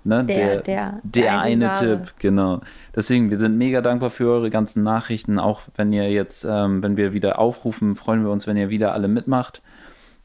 [0.03, 0.23] Ne?
[0.25, 1.73] Der- der- der, der eine.
[1.73, 2.61] Tipp, genau.
[2.95, 5.37] Deswegen, wir sind mega dankbar für eure ganzen Nachrichten.
[5.39, 8.93] Auch wenn ihr jetzt, ähm, wenn wir wieder aufrufen, freuen wir uns, wenn ihr wieder
[8.93, 9.61] alle mitmacht.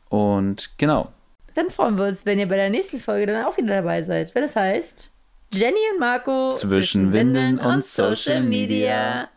[0.08, 1.08] Und genau,
[1.54, 4.34] Dann freuen wir uns, wenn ihr bei der nächsten Folge dann auch wieder dabei seid.
[4.34, 5.10] Wenn es heißt
[5.52, 9.28] Jenny und Marco Zwischen Windeln und Social Media.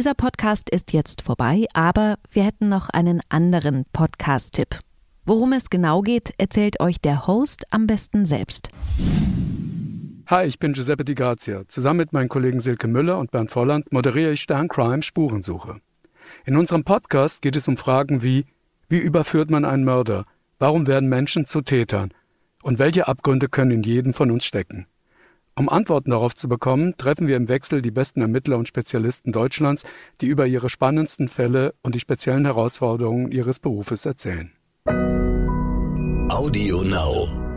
[0.00, 4.78] Dieser Podcast ist jetzt vorbei, aber wir hätten noch einen anderen Podcast-Tipp.
[5.26, 8.70] Worum es genau geht, erzählt euch der Host am besten selbst.
[10.26, 11.68] Hi, ich bin Giuseppe Di Grazia.
[11.68, 15.82] Zusammen mit meinen Kollegen Silke Müller und Bernd Volland moderiere ich Stern Crime Spurensuche.
[16.46, 18.46] In unserem Podcast geht es um Fragen wie
[18.88, 20.24] wie überführt man einen Mörder?
[20.58, 22.14] Warum werden Menschen zu Tätern?
[22.62, 24.86] Und welche Abgründe können in jedem von uns stecken?
[25.56, 29.84] Um Antworten darauf zu bekommen, treffen wir im Wechsel die besten Ermittler und Spezialisten Deutschlands,
[30.20, 34.52] die über ihre spannendsten Fälle und die speziellen Herausforderungen ihres Berufes erzählen.
[36.30, 37.49] Audio Now.